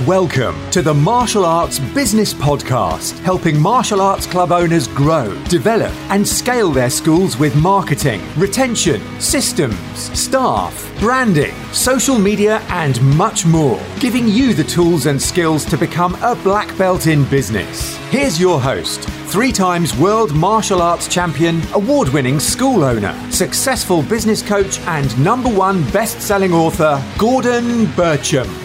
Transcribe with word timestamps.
Welcome 0.00 0.56
to 0.72 0.82
the 0.82 0.92
Martial 0.92 1.44
Arts 1.44 1.78
Business 1.78 2.34
Podcast, 2.34 3.16
helping 3.20 3.56
martial 3.58 4.00
arts 4.00 4.26
club 4.26 4.50
owners 4.50 4.88
grow, 4.88 5.32
develop, 5.44 5.92
and 6.10 6.26
scale 6.26 6.72
their 6.72 6.90
schools 6.90 7.38
with 7.38 7.54
marketing, 7.54 8.20
retention, 8.36 9.00
systems, 9.20 9.78
staff, 9.96 10.92
branding, 10.98 11.54
social 11.72 12.18
media, 12.18 12.58
and 12.70 13.00
much 13.16 13.46
more, 13.46 13.80
giving 14.00 14.26
you 14.26 14.52
the 14.52 14.64
tools 14.64 15.06
and 15.06 15.22
skills 15.22 15.64
to 15.66 15.78
become 15.78 16.16
a 16.24 16.34
black 16.42 16.76
belt 16.76 17.06
in 17.06 17.24
business. 17.26 17.96
Here's 18.08 18.38
your 18.38 18.60
host, 18.60 19.08
three 19.28 19.52
times 19.52 19.96
world 19.96 20.34
martial 20.34 20.82
arts 20.82 21.06
champion, 21.06 21.62
award 21.72 22.08
winning 22.08 22.40
school 22.40 22.82
owner, 22.82 23.14
successful 23.30 24.02
business 24.02 24.42
coach, 24.42 24.80
and 24.80 25.16
number 25.22 25.48
one 25.48 25.88
best 25.92 26.20
selling 26.20 26.52
author, 26.52 27.00
Gordon 27.16 27.86
Bircham. 27.94 28.63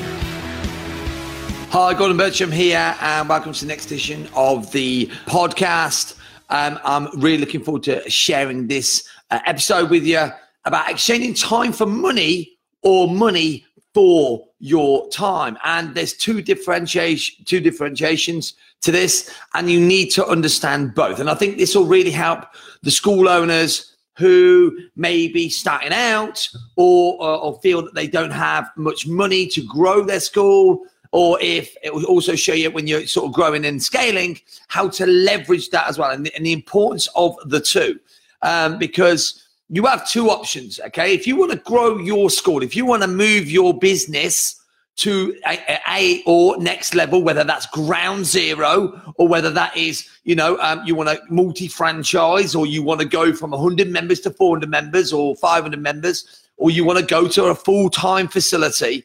Hi, 1.72 1.94
Gordon 1.94 2.18
Bircham 2.18 2.52
here, 2.52 2.96
and 3.00 3.30
welcome 3.30 3.54
to 3.54 3.60
the 3.60 3.68
next 3.68 3.86
edition 3.86 4.28
of 4.34 4.72
the 4.72 5.06
podcast. 5.28 6.18
Um, 6.50 6.80
I'm 6.84 7.08
really 7.20 7.38
looking 7.38 7.64
forward 7.64 7.84
to 7.84 8.10
sharing 8.10 8.66
this 8.66 9.08
uh, 9.30 9.38
episode 9.46 9.92
with 9.92 10.04
you 10.04 10.30
about 10.66 10.90
exchanging 10.90 11.36
time 11.36 11.72
for 11.72 11.86
money 11.86 12.58
or 12.82 13.08
money 13.08 13.68
for 13.94 14.48
your 14.58 15.08
time. 15.10 15.60
And 15.64 15.94
there's 15.94 16.14
two 16.14 16.42
differentiation, 16.42 17.46
two 17.46 17.60
differentiations 17.60 18.56
to 18.82 18.92
this, 18.92 19.32
and 19.54 19.70
you 19.70 19.80
need 19.80 20.10
to 20.14 20.26
understand 20.26 20.96
both. 20.96 21.20
And 21.20 21.30
I 21.30 21.36
think 21.36 21.60
this 21.60 21.76
will 21.76 21.86
really 21.86 22.10
help 22.10 22.46
the 22.82 22.90
school 22.90 23.30
owners 23.30 23.96
who 24.18 24.76
may 24.96 25.28
be 25.28 25.50
starting 25.50 25.94
out 25.94 26.50
or, 26.78 27.14
or, 27.22 27.38
or 27.44 27.60
feel 27.60 27.84
that 27.84 27.94
they 27.94 28.08
don't 28.08 28.32
have 28.32 28.72
much 28.76 29.06
money 29.06 29.46
to 29.46 29.62
grow 29.62 30.04
their 30.04 30.20
school 30.20 30.82
or 31.12 31.40
if 31.42 31.76
it 31.84 31.94
will 31.94 32.06
also 32.06 32.36
show 32.36 32.54
you 32.54 32.70
when 32.70 32.88
you're 32.88 33.08
sort 33.08 33.28
of 33.28 33.34
growing 33.34 33.66
and 33.66 33.82
scaling 33.82 34.40
how 34.68 34.88
to 34.88 35.06
leverage 35.06 35.70
that 35.70 35.88
as 35.88 35.98
well 35.98 36.12
and 36.12 36.26
the, 36.26 36.36
and 36.36 36.46
the 36.46 36.54
importance 36.54 37.08
of 37.16 37.36
the 37.46 37.60
two. 37.60 38.00
Um, 38.42 38.78
because 38.78 39.46
you 39.70 39.86
have 39.86 40.08
two 40.08 40.30
options 40.30 40.80
okay? 40.88 41.14
If 41.14 41.28
you 41.28 41.36
want 41.36 41.52
to 41.52 41.58
grow 41.58 41.98
your 41.98 42.30
school 42.30 42.64
if 42.64 42.76
you 42.76 42.86
want 42.86 43.02
to 43.02 43.08
move 43.08 43.50
your 43.50 43.78
business 43.78 44.56
to 44.98 45.34
a, 45.48 45.80
a, 45.88 46.22
or 46.26 46.58
next 46.58 46.94
level 46.94 47.24
whether 47.24 47.44
that's 47.44 47.66
ground 47.68 48.26
zero 48.26 49.14
or 49.16 49.28
whether 49.28 49.50
that 49.50 49.76
is 49.76 50.08
you 50.26 50.36
know 50.36 50.58
um, 50.60 50.82
you 50.86 50.94
want 50.94 51.10
to 51.10 51.20
multi-franchise 51.30 52.54
or 52.54 52.66
you 52.66 52.84
want 52.84 53.00
to 53.00 53.08
go 53.08 53.34
from 53.34 53.52
100 53.52 53.90
members 53.90 54.20
to 54.20 54.30
400 54.30 54.70
members 54.70 55.14
or 55.14 55.36
500 55.36 55.82
members 55.82 56.46
or 56.58 56.70
you 56.70 56.84
want 56.84 57.00
to 57.00 57.06
go 57.06 57.28
to 57.28 57.46
a 57.46 57.56
full-time 57.56 58.28
facility 58.28 59.04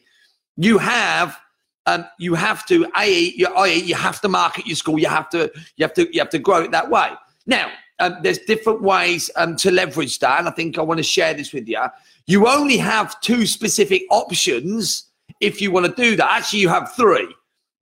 you 0.57 0.77
have 0.77 1.37
um, 1.85 2.05
you 2.17 2.33
have 2.33 2.65
to 2.67 2.87
a 2.97 3.33
you, 3.35 3.47
you 3.65 3.95
have 3.95 4.21
to 4.21 4.29
market 4.29 4.65
your 4.65 4.75
school. 4.75 4.99
You 4.99 5.07
have 5.07 5.29
to 5.29 5.51
you 5.77 5.83
have 5.83 5.93
to 5.93 6.13
you 6.13 6.19
have 6.19 6.29
to 6.29 6.39
grow 6.39 6.63
it 6.63 6.71
that 6.71 6.89
way. 6.89 7.11
Now, 7.45 7.71
um, 7.99 8.17
there's 8.23 8.39
different 8.39 8.81
ways 8.81 9.29
um, 9.35 9.55
to 9.57 9.71
leverage 9.71 10.19
that, 10.19 10.39
and 10.39 10.47
I 10.47 10.51
think 10.51 10.77
I 10.77 10.81
want 10.81 10.97
to 10.97 11.03
share 11.03 11.33
this 11.33 11.53
with 11.53 11.67
you. 11.67 11.81
You 12.27 12.47
only 12.47 12.77
have 12.77 13.19
two 13.21 13.45
specific 13.45 14.03
options 14.09 15.05
if 15.39 15.61
you 15.61 15.71
want 15.71 15.85
to 15.85 16.01
do 16.01 16.15
that. 16.15 16.31
Actually, 16.31 16.59
you 16.59 16.69
have 16.69 16.93
three. 16.93 17.33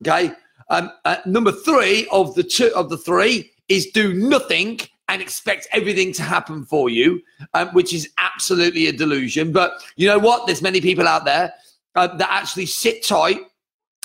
Okay. 0.05 0.31
Um, 0.69 0.91
uh, 1.05 1.17
number 1.25 1.51
three 1.51 2.07
of 2.11 2.35
the 2.35 2.43
two 2.43 2.71
of 2.75 2.89
the 2.89 2.97
three 2.97 3.51
is 3.69 3.87
do 3.87 4.13
nothing 4.13 4.79
and 5.09 5.21
expect 5.21 5.67
everything 5.71 6.13
to 6.13 6.23
happen 6.23 6.65
for 6.65 6.89
you, 6.89 7.21
um, 7.53 7.69
which 7.69 7.93
is 7.93 8.09
absolutely 8.17 8.87
a 8.87 8.91
delusion. 8.91 9.51
But 9.51 9.73
you 9.95 10.07
know 10.07 10.19
what? 10.19 10.45
There's 10.45 10.61
many 10.61 10.81
people 10.81 11.07
out 11.07 11.25
there 11.25 11.53
uh, 11.95 12.07
that 12.17 12.29
actually 12.31 12.65
sit 12.65 13.05
tight 13.05 13.41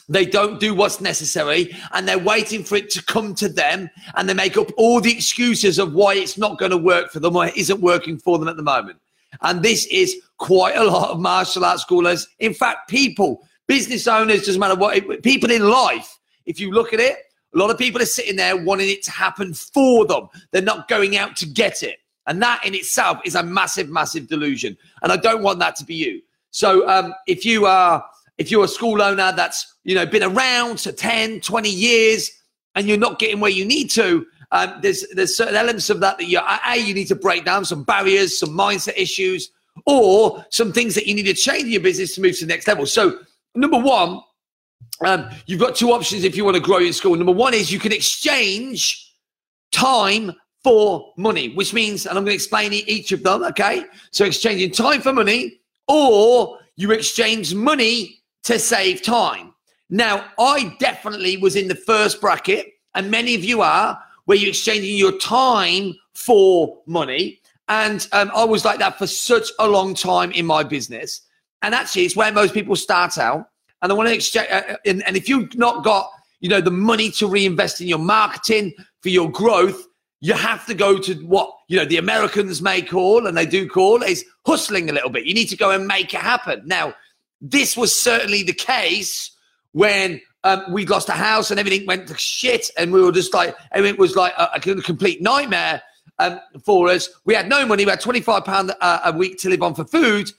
they 0.08 0.24
don't 0.24 0.58
do 0.58 0.74
what's 0.74 1.00
necessary 1.00 1.74
and 1.92 2.08
they're 2.08 2.18
waiting 2.18 2.64
for 2.64 2.76
it 2.76 2.90
to 2.90 3.04
come 3.04 3.34
to 3.34 3.48
them 3.48 3.90
and 4.16 4.28
they 4.28 4.34
make 4.34 4.56
up 4.56 4.70
all 4.76 5.00
the 5.00 5.12
excuses 5.12 5.78
of 5.78 5.92
why 5.92 6.14
it's 6.14 6.38
not 6.38 6.58
going 6.58 6.70
to 6.70 6.78
work 6.78 7.10
for 7.10 7.20
them 7.20 7.36
or 7.36 7.46
it 7.46 7.56
isn't 7.56 7.80
working 7.80 8.18
for 8.18 8.38
them 8.38 8.48
at 8.48 8.56
the 8.56 8.62
moment. 8.62 8.98
And 9.42 9.62
this 9.62 9.86
is 9.86 10.16
quite 10.38 10.76
a 10.76 10.84
lot 10.84 11.10
of 11.10 11.20
martial 11.20 11.64
arts 11.64 11.84
schoolers. 11.84 12.26
In 12.38 12.54
fact, 12.54 12.88
people, 12.88 13.46
business 13.66 14.08
owners, 14.08 14.46
doesn't 14.46 14.60
matter 14.60 14.74
what, 14.74 15.22
people 15.22 15.50
in 15.50 15.68
life, 15.68 16.18
if 16.46 16.58
you 16.58 16.70
look 16.72 16.94
at 16.94 17.00
it, 17.00 17.18
a 17.54 17.58
lot 17.58 17.70
of 17.70 17.78
people 17.78 18.00
are 18.00 18.06
sitting 18.06 18.36
there 18.36 18.56
wanting 18.56 18.88
it 18.88 19.02
to 19.04 19.10
happen 19.10 19.52
for 19.52 20.06
them. 20.06 20.28
They're 20.50 20.62
not 20.62 20.88
going 20.88 21.16
out 21.16 21.36
to 21.36 21.46
get 21.46 21.82
it. 21.82 21.98
And 22.26 22.42
that 22.42 22.64
in 22.64 22.74
itself 22.74 23.18
is 23.24 23.34
a 23.34 23.42
massive, 23.42 23.88
massive 23.88 24.28
delusion. 24.28 24.76
And 25.02 25.12
I 25.12 25.16
don't 25.16 25.42
want 25.42 25.58
that 25.60 25.76
to 25.76 25.84
be 25.84 25.94
you. 25.94 26.22
So 26.50 26.88
um, 26.88 27.14
if 27.26 27.44
you 27.44 27.66
are 27.66 28.04
if 28.38 28.50
you're 28.50 28.64
a 28.64 28.68
school 28.68 29.02
owner 29.02 29.32
that's 29.32 29.76
you 29.84 29.94
know 29.94 30.06
been 30.06 30.22
around 30.22 30.80
for 30.80 30.92
10 30.92 31.40
20 31.40 31.68
years 31.68 32.30
and 32.74 32.86
you're 32.86 32.96
not 32.96 33.18
getting 33.18 33.40
where 33.40 33.50
you 33.50 33.64
need 33.64 33.90
to 33.90 34.26
um, 34.50 34.78
there's 34.80 35.04
there's 35.14 35.36
certain 35.36 35.56
elements 35.56 35.90
of 35.90 36.00
that 36.00 36.16
that 36.18 36.26
you 36.26 36.38
a 36.38 36.76
you 36.76 36.94
need 36.94 37.08
to 37.08 37.14
break 37.14 37.44
down 37.44 37.64
some 37.64 37.84
barriers 37.84 38.38
some 38.38 38.50
mindset 38.50 38.96
issues 38.96 39.50
or 39.86 40.44
some 40.50 40.72
things 40.72 40.94
that 40.94 41.06
you 41.06 41.14
need 41.14 41.26
to 41.26 41.34
change 41.34 41.64
in 41.64 41.70
your 41.70 41.82
business 41.82 42.14
to 42.14 42.20
move 42.20 42.36
to 42.36 42.44
the 42.44 42.52
next 42.52 42.66
level. 42.66 42.86
So 42.86 43.20
number 43.54 43.78
one 43.78 44.20
um, 45.04 45.30
you've 45.46 45.60
got 45.60 45.76
two 45.76 45.92
options 45.92 46.24
if 46.24 46.36
you 46.36 46.44
want 46.44 46.56
to 46.56 46.62
grow 46.62 46.78
your 46.78 46.92
school. 46.92 47.14
Number 47.14 47.32
one 47.32 47.54
is 47.54 47.70
you 47.70 47.78
can 47.78 47.92
exchange 47.92 49.14
time 49.70 50.32
for 50.64 51.12
money 51.16 51.54
which 51.54 51.72
means 51.72 52.04
and 52.04 52.18
i'm 52.18 52.24
going 52.24 52.32
to 52.32 52.34
explain 52.34 52.72
each 52.72 53.12
of 53.12 53.22
them 53.22 53.44
okay? 53.44 53.84
So 54.10 54.24
exchanging 54.24 54.72
time 54.72 55.02
for 55.02 55.12
money 55.12 55.60
or 55.86 56.58
you 56.76 56.90
exchange 56.90 57.54
money 57.54 58.17
to 58.48 58.58
save 58.58 59.02
time. 59.02 59.52
Now, 59.90 60.24
I 60.38 60.74
definitely 60.80 61.36
was 61.36 61.54
in 61.54 61.68
the 61.68 61.74
first 61.74 62.18
bracket, 62.18 62.66
and 62.94 63.10
many 63.10 63.34
of 63.34 63.44
you 63.44 63.60
are, 63.60 63.98
where 64.24 64.38
you're 64.38 64.50
exchanging 64.50 64.96
your 64.96 65.18
time 65.18 65.94
for 66.14 66.80
money. 66.86 67.40
And 67.68 68.08
um, 68.12 68.30
I 68.34 68.44
was 68.44 68.64
like 68.64 68.78
that 68.78 68.96
for 68.96 69.06
such 69.06 69.50
a 69.58 69.68
long 69.68 69.94
time 69.94 70.30
in 70.32 70.46
my 70.46 70.62
business. 70.62 71.20
And 71.60 71.74
actually, 71.74 72.06
it's 72.06 72.16
where 72.16 72.32
most 72.32 72.54
people 72.54 72.74
start 72.74 73.18
out. 73.18 73.50
And 73.82 73.92
I 73.92 73.94
want 73.94 74.08
to 74.08 74.14
exchange. 74.14 74.48
Uh, 74.50 74.62
uh, 74.70 74.76
and, 74.86 75.06
and 75.06 75.14
if 75.14 75.28
you've 75.28 75.54
not 75.56 75.84
got, 75.84 76.10
you 76.40 76.48
know, 76.48 76.62
the 76.62 76.70
money 76.70 77.10
to 77.12 77.26
reinvest 77.26 77.82
in 77.82 77.86
your 77.86 77.98
marketing 77.98 78.72
for 79.02 79.10
your 79.10 79.30
growth, 79.30 79.86
you 80.20 80.32
have 80.32 80.64
to 80.66 80.74
go 80.74 80.98
to 80.98 81.14
what 81.26 81.52
you 81.68 81.76
know 81.76 81.84
the 81.84 81.98
Americans 81.98 82.62
may 82.62 82.80
call, 82.80 83.26
and 83.26 83.36
they 83.36 83.46
do 83.46 83.68
call, 83.68 84.02
is 84.02 84.24
hustling 84.46 84.88
a 84.88 84.92
little 84.92 85.10
bit. 85.10 85.26
You 85.26 85.34
need 85.34 85.50
to 85.50 85.56
go 85.56 85.70
and 85.70 85.86
make 85.86 86.14
it 86.14 86.20
happen. 86.20 86.62
Now, 86.64 86.94
this 87.40 87.76
was 87.76 88.00
certainly 88.00 88.42
the 88.42 88.52
case 88.52 89.30
when 89.72 90.20
um, 90.44 90.64
we 90.70 90.86
lost 90.86 91.08
a 91.08 91.12
house 91.12 91.50
and 91.50 91.58
everything 91.60 91.86
went 91.86 92.08
to 92.08 92.16
shit, 92.16 92.70
and 92.76 92.92
we 92.92 93.02
were 93.02 93.12
just 93.12 93.34
like, 93.34 93.54
it 93.74 93.98
was 93.98 94.16
like 94.16 94.32
a, 94.38 94.50
a 94.54 94.60
complete 94.60 95.20
nightmare 95.20 95.82
um, 96.18 96.40
for 96.64 96.88
us. 96.88 97.08
We 97.24 97.34
had 97.34 97.48
no 97.48 97.66
money. 97.66 97.84
We 97.84 97.90
had 97.90 98.00
twenty 98.00 98.20
five 98.20 98.44
pound 98.44 98.70
a, 98.70 99.08
a 99.08 99.12
week 99.12 99.38
to 99.38 99.48
live 99.48 99.62
on 99.62 99.74
for 99.74 99.84
food. 99.84 100.30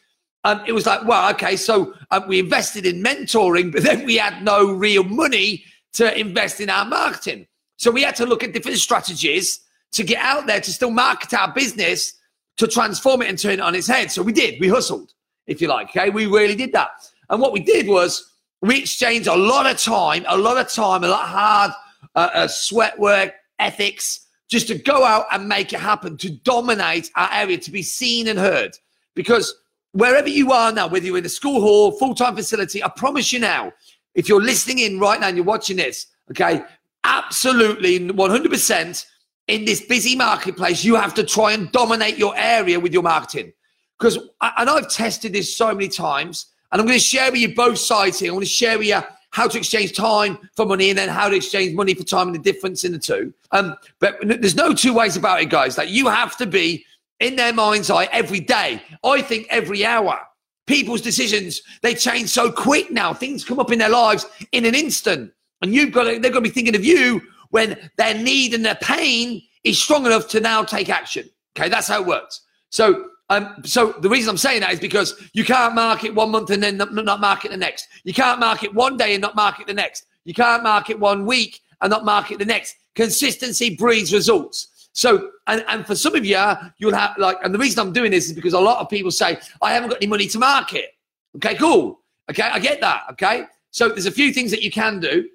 Um, 0.46 0.62
it 0.66 0.72
was 0.72 0.86
like, 0.86 1.06
well, 1.06 1.30
okay, 1.32 1.58
so 1.58 1.94
um, 2.12 2.28
we 2.28 2.40
invested 2.40 2.86
in 2.86 3.04
mentoring, 3.04 3.74
but 3.74 3.84
then 3.84 4.06
we 4.06 4.16
had 4.16 4.42
no 4.42 4.72
real 4.72 5.04
money 5.04 5.66
to 5.94 6.18
invest 6.18 6.62
in 6.62 6.70
our 6.70 6.86
marketing. 6.86 7.46
So 7.76 7.92
we 7.92 8.04
had 8.04 8.16
to 8.18 8.26
look 8.26 8.44
at 8.44 8.54
different 8.54 8.78
strategies 8.78 9.60
to 9.92 10.04
get 10.04 10.24
out 10.24 10.48
there 10.48 10.62
to 10.62 10.72
still 10.72 10.92
market 10.92 11.34
our 11.34 11.52
business 11.52 12.14
to 12.56 12.68
transform 12.68 13.22
it 13.22 13.30
and 13.30 13.38
turn 13.38 13.54
it 13.54 13.60
on 13.60 13.76
its 13.76 13.88
head. 13.88 14.12
So 14.12 14.22
we 14.22 14.32
did. 14.32 14.60
We 14.62 14.70
hustled 14.70 15.14
if 15.50 15.62
you 15.62 15.68
like. 15.68 15.90
Okay, 15.90 16.10
we 16.10 16.28
really 16.28 16.56
did 16.56 16.72
that. 16.72 16.92
And 17.30 17.42
what 17.42 17.52
we 17.52 17.60
did 17.60 17.88
was 17.88 18.34
we 18.62 18.80
exchanged 18.80 19.28
a 19.28 19.36
lot 19.36 19.66
of 19.66 19.78
time, 19.78 20.26
a 20.28 20.38
lot 20.38 20.58
of 20.58 20.72
time, 20.72 21.04
a 21.04 21.08
lot 21.08 21.24
of 21.24 21.30
hard 21.30 21.72
uh, 22.16 22.30
uh, 22.34 22.48
sweat 22.48 22.98
work, 22.98 23.34
ethics, 23.58 24.28
just 24.48 24.68
to 24.68 24.76
go 24.76 25.06
out 25.06 25.26
and 25.32 25.48
make 25.48 25.74
it 25.74 25.80
happen, 25.80 26.18
to 26.18 26.30
dominate 26.30 27.10
our 27.16 27.30
area, 27.32 27.58
to 27.58 27.72
be 27.72 27.82
seen 27.82 28.28
and 28.28 28.40
heard. 28.40 28.72
Because 29.16 29.54
wherever 29.92 30.30
you 30.30 30.52
are 30.52 30.72
now, 30.72 30.88
whether 30.88 31.06
you're 31.06 31.18
in 31.18 31.26
a 31.26 31.30
school 31.30 31.62
hall, 31.62 31.92
full 31.92 32.16
time 32.16 32.36
facility, 32.36 32.84
I 32.84 32.90
promise 32.90 33.34
you 33.34 33.40
now, 33.40 33.74
if 34.16 34.30
you're 34.30 34.42
listening 34.42 34.80
in 34.80 35.00
right 35.00 35.20
now 35.20 35.28
and 35.28 35.38
you're 35.38 35.46
watching 35.46 35.78
this, 35.78 36.08
okay, 36.32 36.64
absolutely 37.04 38.00
100% 38.00 39.06
in 39.48 39.66
this 39.66 39.82
busy 39.82 40.16
marketplace, 40.16 40.84
you 40.84 40.96
have 40.96 41.14
to 41.16 41.24
try 41.24 41.54
and 41.54 41.72
dominate 41.72 42.18
your 42.18 42.36
area 42.38 42.80
with 42.80 42.94
your 42.94 43.04
marketing. 43.04 43.52
Because, 44.00 44.18
and 44.42 44.70
I've 44.70 44.90
tested 44.90 45.34
this 45.34 45.56
so 45.56 45.74
many 45.74 45.90
times, 45.90 46.48
and 46.72 46.80
I'm 46.80 46.88
going 46.88 46.98
to 46.98 47.04
share 47.04 47.32
with 47.32 47.42
you 47.42 47.54
both 47.54 47.78
sides 47.78 48.20
here. 48.20 48.32
I 48.32 48.34
want 48.34 48.46
to 48.46 48.50
share 48.50 48.78
with 48.78 48.88
you 48.88 49.02
how 49.32 49.48
to 49.48 49.58
exchange 49.58 49.96
time 49.96 50.38
for 50.56 50.66
money 50.66 50.90
and 50.90 50.98
then 50.98 51.10
how 51.10 51.30
to 51.30 51.36
exchange 51.36 51.76
money 51.76 51.94
for 51.94 52.04
time 52.04 52.28
and 52.28 52.36
the 52.36 52.40
difference 52.40 52.84
in 52.84 52.92
the 52.92 53.00
two. 53.00 53.34
Um, 53.52 53.76
but 54.00 54.18
there's 54.22 54.56
no 54.56 54.74
two 54.74 54.94
ways 54.94 55.18
about 55.18 55.42
it, 55.42 55.50
guys. 55.50 55.78
Like 55.78 55.90
you 55.90 56.08
have 56.08 56.36
to 56.38 56.48
be 56.48 56.86
in 57.20 57.36
their 57.36 57.54
mind's 57.54 57.90
eye 57.90 58.08
every 58.12 58.40
day. 58.40 58.82
I 59.04 59.22
think 59.22 59.48
every 59.50 59.86
hour. 59.86 60.20
People's 60.66 61.02
decisions, 61.02 61.62
they 61.82 61.96
change 61.96 62.30
so 62.30 62.52
quick 62.52 62.92
now. 62.92 63.14
Things 63.14 63.44
come 63.44 63.60
up 63.60 63.72
in 63.72 63.80
their 63.80 63.90
lives 63.90 64.26
in 64.52 64.66
an 64.66 64.76
instant. 64.76 65.32
And 65.62 65.74
you've 65.74 65.92
got 65.92 66.04
to, 66.04 66.20
they're 66.20 66.32
going 66.32 66.44
to 66.44 66.50
be 66.50 66.50
thinking 66.50 66.76
of 66.76 66.86
you 66.86 67.22
when 67.50 67.90
their 67.98 68.14
need 68.14 68.54
and 68.54 68.64
their 68.64 68.76
pain 68.76 69.42
is 69.64 69.82
strong 69.82 70.06
enough 70.06 70.28
to 70.30 70.40
now 70.40 70.64
take 70.64 70.90
action. 70.90 71.30
Okay, 71.58 71.70
that's 71.70 71.88
how 71.88 72.02
it 72.02 72.08
works. 72.08 72.42
So 72.70 73.10
um, 73.30 73.56
so 73.64 73.92
the 73.92 74.10
reason 74.10 74.30
I'm 74.30 74.38
saying 74.38 74.62
that 74.62 74.74
is 74.74 74.80
because 74.80 75.22
you 75.34 75.46
can't 75.46 75.76
market 75.76 76.16
one 76.16 76.32
month 76.32 76.50
and 76.50 76.64
then 76.64 76.78
not, 76.78 77.20
market 77.20 77.52
the 77.52 77.58
next. 77.58 77.88
You 78.04 78.14
can't 78.14 78.40
market 78.40 78.74
one 78.74 78.98
day 78.98 79.14
and 79.14 79.22
not 79.22 79.36
market 79.36 79.68
the 79.68 79.74
next. 79.74 80.06
You 80.26 80.34
can't 80.34 80.64
market 80.64 81.00
one 81.00 81.26
week 81.26 81.62
and 81.82 81.92
not 81.92 82.06
market 82.06 82.40
the 82.40 82.46
next. 82.46 82.76
Consistency 82.96 83.76
breeds 83.76 84.12
results. 84.12 84.90
So, 84.94 85.30
and, 85.48 85.64
and 85.68 85.86
for 85.86 85.96
some 85.96 86.16
of 86.16 86.26
you, 86.26 86.38
you'll 86.78 86.94
have 86.94 87.18
like, 87.18 87.38
and 87.44 87.54
the 87.54 87.60
reason 87.60 87.80
I'm 87.80 87.94
doing 87.94 88.12
this 88.12 88.28
is 88.28 88.34
because 88.34 88.54
a 88.54 88.60
lot 88.60 88.80
of 88.80 88.90
people 88.90 89.12
say, 89.12 89.38
I 89.62 89.74
haven't 89.74 89.90
got 89.90 89.98
any 90.02 90.08
money 90.08 90.28
to 90.28 90.40
market. 90.40 90.96
Okay, 91.36 91.56
cool. 91.56 92.02
Okay, 92.30 92.44
I 92.44 92.60
get 92.60 92.82
that. 92.82 93.04
Okay. 93.12 93.46
So 93.72 93.90
there's 93.90 94.08
a 94.08 94.12
few 94.12 94.34
things 94.34 94.50
that 94.52 94.64
you 94.64 94.72
can 94.72 95.00
do, 95.00 95.30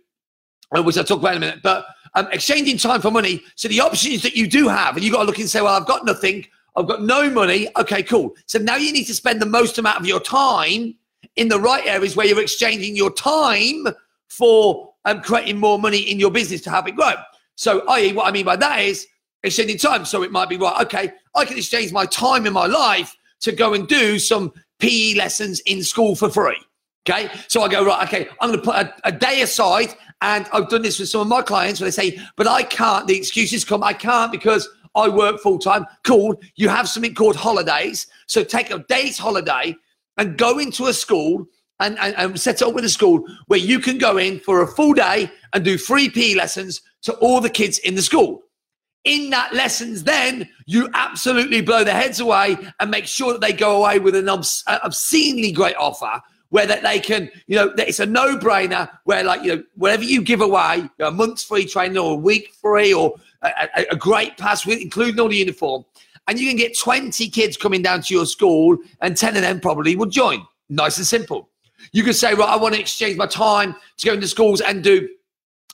uh, 0.77 0.83
which 0.83 0.99
I'll 0.99 1.05
talk 1.05 1.21
about 1.21 1.37
in 1.37 1.39
a 1.39 1.47
minute, 1.47 1.61
but 1.63 1.87
um, 2.15 2.29
exchanging 2.33 2.79
time 2.79 3.01
for 3.01 3.11
money. 3.11 3.43
So 3.55 3.69
the 3.69 3.81
options 3.81 4.23
that 4.23 4.37
you 4.37 4.49
do 4.49 4.69
have, 4.69 4.97
and 4.97 5.05
you've 5.05 5.13
got 5.13 5.21
to 5.21 5.25
look 5.25 5.39
and 5.39 5.49
say, 5.49 5.61
well, 5.61 5.81
I've 5.81 5.87
got 5.87 6.05
nothing. 6.05 6.47
I've 6.77 6.89
got 6.89 7.03
no 7.03 7.31
money. 7.31 7.69
Okay, 7.77 8.03
cool. 8.03 8.35
So 8.47 8.59
now 8.59 8.77
you 8.77 8.93
need 8.93 9.05
to 9.05 9.15
spend 9.15 9.41
the 9.41 9.47
most 9.47 9.79
amount 9.79 10.01
of 10.01 10.07
your 10.07 10.21
time 10.21 10.95
in 11.37 11.49
the 11.49 11.59
right 11.59 11.87
areas 11.87 12.17
where 12.17 12.27
you're 12.27 12.41
exchanging 12.41 12.97
your 12.97 13.13
time 13.13 13.87
for 14.29 14.93
um, 15.05 15.21
creating 15.23 15.59
more 15.59 15.79
money 15.79 15.99
in 15.99 16.19
your 16.19 16.31
business 16.31 16.61
to 16.63 16.71
help 16.71 16.89
it 16.89 16.97
grow. 16.97 17.13
So, 17.57 17.87
i.e., 17.89 18.13
what 18.13 18.27
I 18.27 18.33
mean 18.33 18.45
by 18.45 18.57
that 18.57 18.81
is 18.81 19.07
exchanging 19.43 19.79
time. 19.79 20.05
So 20.05 20.23
it 20.23 20.33
might 20.33 20.49
be, 20.49 20.57
right, 20.57 20.85
okay, 20.87 21.13
I 21.35 21.45
can 21.45 21.57
exchange 21.57 21.93
my 21.93 22.07
time 22.07 22.47
in 22.47 22.53
my 22.53 22.67
life 22.67 23.15
to 23.41 23.53
go 23.53 23.75
and 23.75 23.87
do 23.87 24.19
some 24.19 24.53
PE 24.81 25.15
lessons 25.15 25.61
in 25.61 25.83
school 25.83 26.17
for 26.17 26.31
free. 26.31 26.59
Okay. 27.09 27.31
So 27.49 27.63
I 27.63 27.69
go, 27.69 27.85
right, 27.85 28.07
okay, 28.09 28.29
I'm 28.41 28.49
going 28.49 28.61
to 28.61 28.65
put 28.65 28.77
a, 28.77 28.95
a, 29.05 29.13
day 29.13 29.43
aside. 29.43 29.95
And 30.23 30.49
I've 30.55 30.71
done 30.71 30.81
this 30.81 30.99
with 30.99 31.11
some 31.11 31.21
of 31.21 31.27
my 31.29 31.43
clients 31.43 31.81
where 31.81 31.87
they 31.87 31.91
say, 31.91 32.19
but 32.37 32.47
I 32.47 32.63
can't. 32.63 33.07
The 33.07 33.17
excuses 33.17 33.63
come, 33.63 33.83
I 33.83 33.93
can't 33.93 34.33
because 34.33 34.67
I 34.95 35.09
work 35.09 35.41
full 35.41 35.59
time. 35.59 35.87
Cool. 36.05 36.41
You 36.57 36.69
have 36.69 36.89
something 36.89 37.15
called 37.15 37.37
holidays. 37.37 38.07
So 38.27 38.45
take 38.45 38.71
a 38.71 38.85
day's 38.89 39.19
holiday 39.19 39.77
and 40.17 40.39
go 40.39 40.59
into 40.59 40.87
a 40.87 40.93
school 40.93 41.47
and, 41.81 41.99
and, 41.99 42.15
and 42.17 42.41
set 42.41 42.63
up 42.63 42.75
with 42.75 42.85
a 42.85 42.89
school 42.89 43.25
where 43.47 43.59
you 43.59 43.79
can 43.79 43.99
go 43.99 44.17
in 44.17 44.39
for 44.39 44.63
a 44.63 44.67
full 44.67 44.95
day 44.95 45.31
and 45.53 45.65
do 45.65 45.77
free 45.77 46.09
PE 46.09 46.35
lessons 46.35 46.81
to 47.03 47.13
all 47.15 47.41
the 47.41 47.51
kids 47.51 47.79
in 47.79 47.95
the 47.95 48.03
school. 48.03 48.43
In 49.05 49.31
that 49.31 49.53
lessons, 49.53 50.05
then 50.05 50.49
you 50.67 50.89
absolutely 50.95 51.61
blow 51.61 51.85
their 51.85 51.95
heads 51.95 52.21
away 52.21 52.57
and 52.81 52.91
make 52.91 53.07
sure 53.07 53.33
that 53.33 53.41
they 53.43 53.53
go 53.53 53.83
away 53.83 53.99
with 53.99 54.15
an 54.15 54.29
obs- 54.29 54.65
obscenely 54.67 55.53
great 55.53 55.77
offer 55.77 56.23
where 56.49 56.67
that 56.67 56.83
they 56.83 57.01
can, 57.01 57.29
you 57.47 57.57
know, 57.57 57.75
it's 57.77 57.99
a 57.99 58.07
no-brainer 58.07 58.89
where 59.05 59.25
like, 59.25 59.43
you 59.43 59.57
know, 59.57 59.63
whatever 59.75 60.05
you 60.05 60.23
give 60.23 60.41
away, 60.41 60.89
a 61.01 61.11
month's 61.11 61.43
free 61.43 61.67
training 61.67 61.99
or 61.99 62.13
a 62.13 62.17
week 62.17 62.55
free 62.63 62.95
or 62.95 63.17
a, 63.45 63.87
a, 63.93 63.97
great 63.97 64.37
pass 64.39 64.67
with 64.67 64.81
including 64.81 65.21
all 65.21 65.29
the 65.29 65.37
uniform. 65.37 65.85
And 66.27 66.39
you 66.39 66.49
can 66.49 66.57
get 66.57 66.79
20 66.79 67.29
kids 67.29 67.57
coming 67.57 67.83
down 67.83 68.03
to 68.03 68.15
your 68.15 68.27
school 68.27 68.77
and 69.01 69.17
10 69.17 69.37
of 69.37 69.43
them 69.43 69.61
probably 69.61 69.95
will 69.97 70.07
join. 70.07 70.47
Nice 70.69 70.97
and 70.97 71.07
simple. 71.07 71.51
You 71.93 72.03
could 72.03 72.17
say, 72.17 72.33
right, 72.35 72.49
I 72.49 72.57
want 72.57 72.75
to 72.75 72.81
exchange 72.81 73.17
my 73.17 73.27
time 73.27 73.75
to 73.99 74.07
go 74.07 74.15
into 74.15 74.27
schools 74.27 74.61
and 74.61 74.83
do 74.83 75.09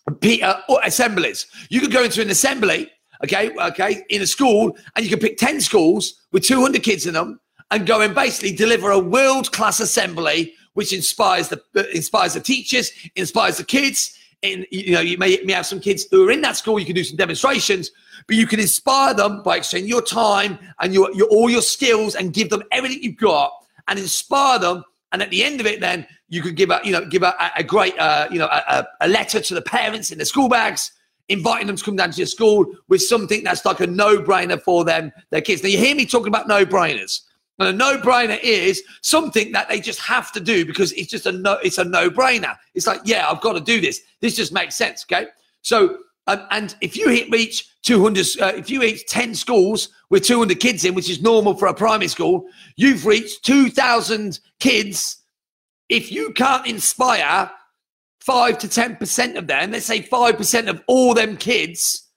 uh, 0.09 0.55
assemblies. 0.83 1.47
You 1.69 1.81
could 1.81 1.93
go 1.93 2.03
into 2.03 2.21
an 2.21 2.31
assembly, 2.31 2.91
okay, 3.25 3.55
okay, 3.57 4.03
in 4.09 4.23
a 4.23 4.27
school, 4.27 4.77
and 4.97 5.05
you 5.05 5.11
can 5.11 5.21
pick 5.21 5.39
10 5.39 5.61
schools 5.61 6.15
with 6.33 6.43
200 6.45 6.83
kids 6.83 7.07
in 7.07 7.15
them 7.15 7.39
and 7.71 7.87
go 7.87 8.01
and 8.01 8.15
basically 8.15 8.53
deliver 8.53 8.91
a 8.91 8.99
world-class 8.99 9.79
assembly 9.79 10.55
which 10.75 10.93
inspires 10.93 11.49
the 11.49 11.61
uh, 11.77 11.83
inspires 11.93 12.35
the 12.35 12.41
teachers, 12.41 12.93
inspires 13.17 13.57
the 13.57 13.65
kids. 13.65 14.17
And 14.43 14.67
you 14.71 14.93
know, 14.93 15.01
you 15.01 15.19
may, 15.19 15.39
may 15.45 15.53
have 15.53 15.67
some 15.67 15.81
kids 15.81 16.07
who 16.11 16.27
are 16.27 16.31
in 16.31 16.41
that 16.41 16.57
school. 16.57 16.79
You 16.79 16.87
can 16.87 16.95
do 16.95 17.05
some 17.05 17.17
demonstrations, 17.17 17.91
but 18.27 18.37
you 18.37 18.47
can 18.47 18.59
inspire 18.59 19.13
them 19.13 19.43
by 19.43 19.59
exchanging 19.59 19.89
your 19.89 20.03
time 20.03 20.59
and 20.81 20.95
your, 20.95 21.13
your 21.15 21.29
all 21.29 21.51
your 21.51 21.63
skills 21.63 22.15
and 22.15 22.33
give 22.33 22.49
them 22.49 22.63
everything 22.73 23.03
you've 23.03 23.19
got 23.19 23.53
and 23.89 23.99
inspire 23.99 24.59
them. 24.59 24.83
And 25.13 25.21
at 25.21 25.31
the 25.31 25.45
end 25.45 25.61
of 25.61 25.67
it, 25.67 25.81
then 25.81 26.07
you 26.29 26.41
could 26.41 26.57
give 26.57 26.71
a 26.71 26.81
you 26.85 26.93
know 26.93 27.05
give 27.05 27.23
a, 27.23 27.35
a 27.57 27.63
great 27.63 27.99
uh, 27.99 28.29
you 28.31 28.39
know 28.39 28.47
a, 28.47 28.87
a 29.03 29.09
letter 29.09 29.41
to 29.41 29.55
the 29.55 29.63
parents 29.63 30.11
in 30.11 30.19
the 30.19 30.25
school 30.25 30.49
bags 30.49 30.93
inviting 31.31 31.69
them 31.69 31.77
to 31.77 31.85
come 31.85 31.97
down 31.97 32.11
to 32.11 32.17
your 32.19 32.27
school 32.27 32.67
with 32.89 33.01
something 33.01 33.45
that's 33.45 33.65
like 33.65 33.79
a 33.79 33.87
no-brainer 33.87 34.61
for 34.61 34.85
them, 34.85 35.13
their 35.31 35.41
kids. 35.41 35.63
Now 35.63 35.69
you 35.69 35.79
hear 35.79 35.95
me 35.95 36.05
talking 36.05 36.27
about 36.27 36.49
no-brainers. 36.49 37.21
And 37.61 37.69
a 37.69 37.73
no-brainer 37.75 38.41
is 38.43 38.83
something 39.03 39.53
that 39.53 39.69
they 39.69 39.81
just 39.81 40.01
have 40.01 40.33
to 40.33 40.41
do 40.41 40.65
because 40.65 40.93
it's 40.93 41.11
just 41.11 41.27
a 41.27 41.33
no, 41.33 41.59
it's 41.63 41.77
a 41.77 41.85
no-brainer. 41.85 42.57
It's 42.75 42.87
like, 42.87 43.03
yeah, 43.05 43.29
I've 43.29 43.43
got 43.43 43.53
to 43.53 43.61
do 43.61 43.83
this. 43.83 44.01
This 44.21 44.35
just 44.35 44.51
makes 44.51 44.75
sense. 44.75 45.05
Okay. 45.05 45.27
So, 45.61 45.99
um, 46.27 46.47
and 46.51 46.75
if 46.81 46.97
you 46.97 47.11
hit 47.11 47.31
reach 47.31 47.69
200, 47.83 48.27
uh, 48.41 48.53
if 48.57 48.71
you 48.71 48.81
reach 48.81 49.07
10 49.09 49.35
schools 49.35 49.91
with 50.09 50.25
200 50.25 50.59
kids 50.59 50.87
in, 50.87 50.95
which 50.95 51.11
is 51.11 51.21
normal 51.21 51.55
for 51.55 51.69
a 51.69 51.75
primary 51.75 52.09
school, 52.09 52.47
you've 52.77 53.05
reached 53.05 53.45
2,000 53.45 54.41
kids. 54.59 55.19
If 55.91 56.11
you 56.11 56.33
can't 56.33 56.67
inspire 56.67 57.51
five 58.21 58.59
to 58.61 58.69
10% 58.69 59.37
of 59.37 59.47
them, 59.47 59.73
let's 59.73 59.85
say 59.85 60.01
5% 60.01 60.69
of 60.69 60.83
all 60.87 61.13
them 61.13 61.37
kids, 61.37 62.09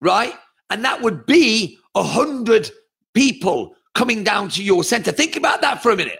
right? 0.00 0.34
And 0.70 0.84
that 0.84 1.02
would 1.02 1.26
be 1.26 1.78
a 1.96 2.02
hundred 2.04 2.70
people 3.12 3.74
coming 3.94 4.24
down 4.24 4.48
to 4.50 4.62
your 4.62 4.84
center. 4.84 5.12
Think 5.12 5.36
about 5.36 5.60
that 5.62 5.82
for 5.82 5.90
a 5.90 5.96
minute. 5.96 6.18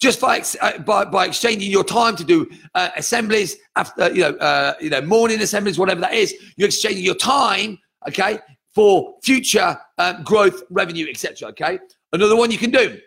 Just 0.00 0.20
by 0.20 0.42
uh, 0.60 0.78
by, 0.78 1.04
by 1.06 1.26
exchanging 1.26 1.70
your 1.70 1.82
time 1.82 2.14
to 2.16 2.24
do 2.24 2.48
uh, 2.74 2.90
assemblies, 2.96 3.56
after 3.74 4.12
you 4.12 4.22
know, 4.22 4.36
uh, 4.36 4.74
you 4.80 4.90
know, 4.90 5.00
morning 5.00 5.40
assemblies, 5.40 5.78
whatever 5.78 6.00
that 6.02 6.14
is, 6.14 6.34
you're 6.56 6.68
exchanging 6.68 7.04
your 7.04 7.16
time, 7.16 7.78
okay, 8.06 8.38
for 8.74 9.16
future 9.24 9.76
um, 9.98 10.22
growth, 10.22 10.62
revenue, 10.70 11.06
etc. 11.10 11.48
Okay. 11.48 11.80
Another 12.12 12.36
one 12.36 12.52
you 12.52 12.58
can 12.58 12.70
do 12.70 13.00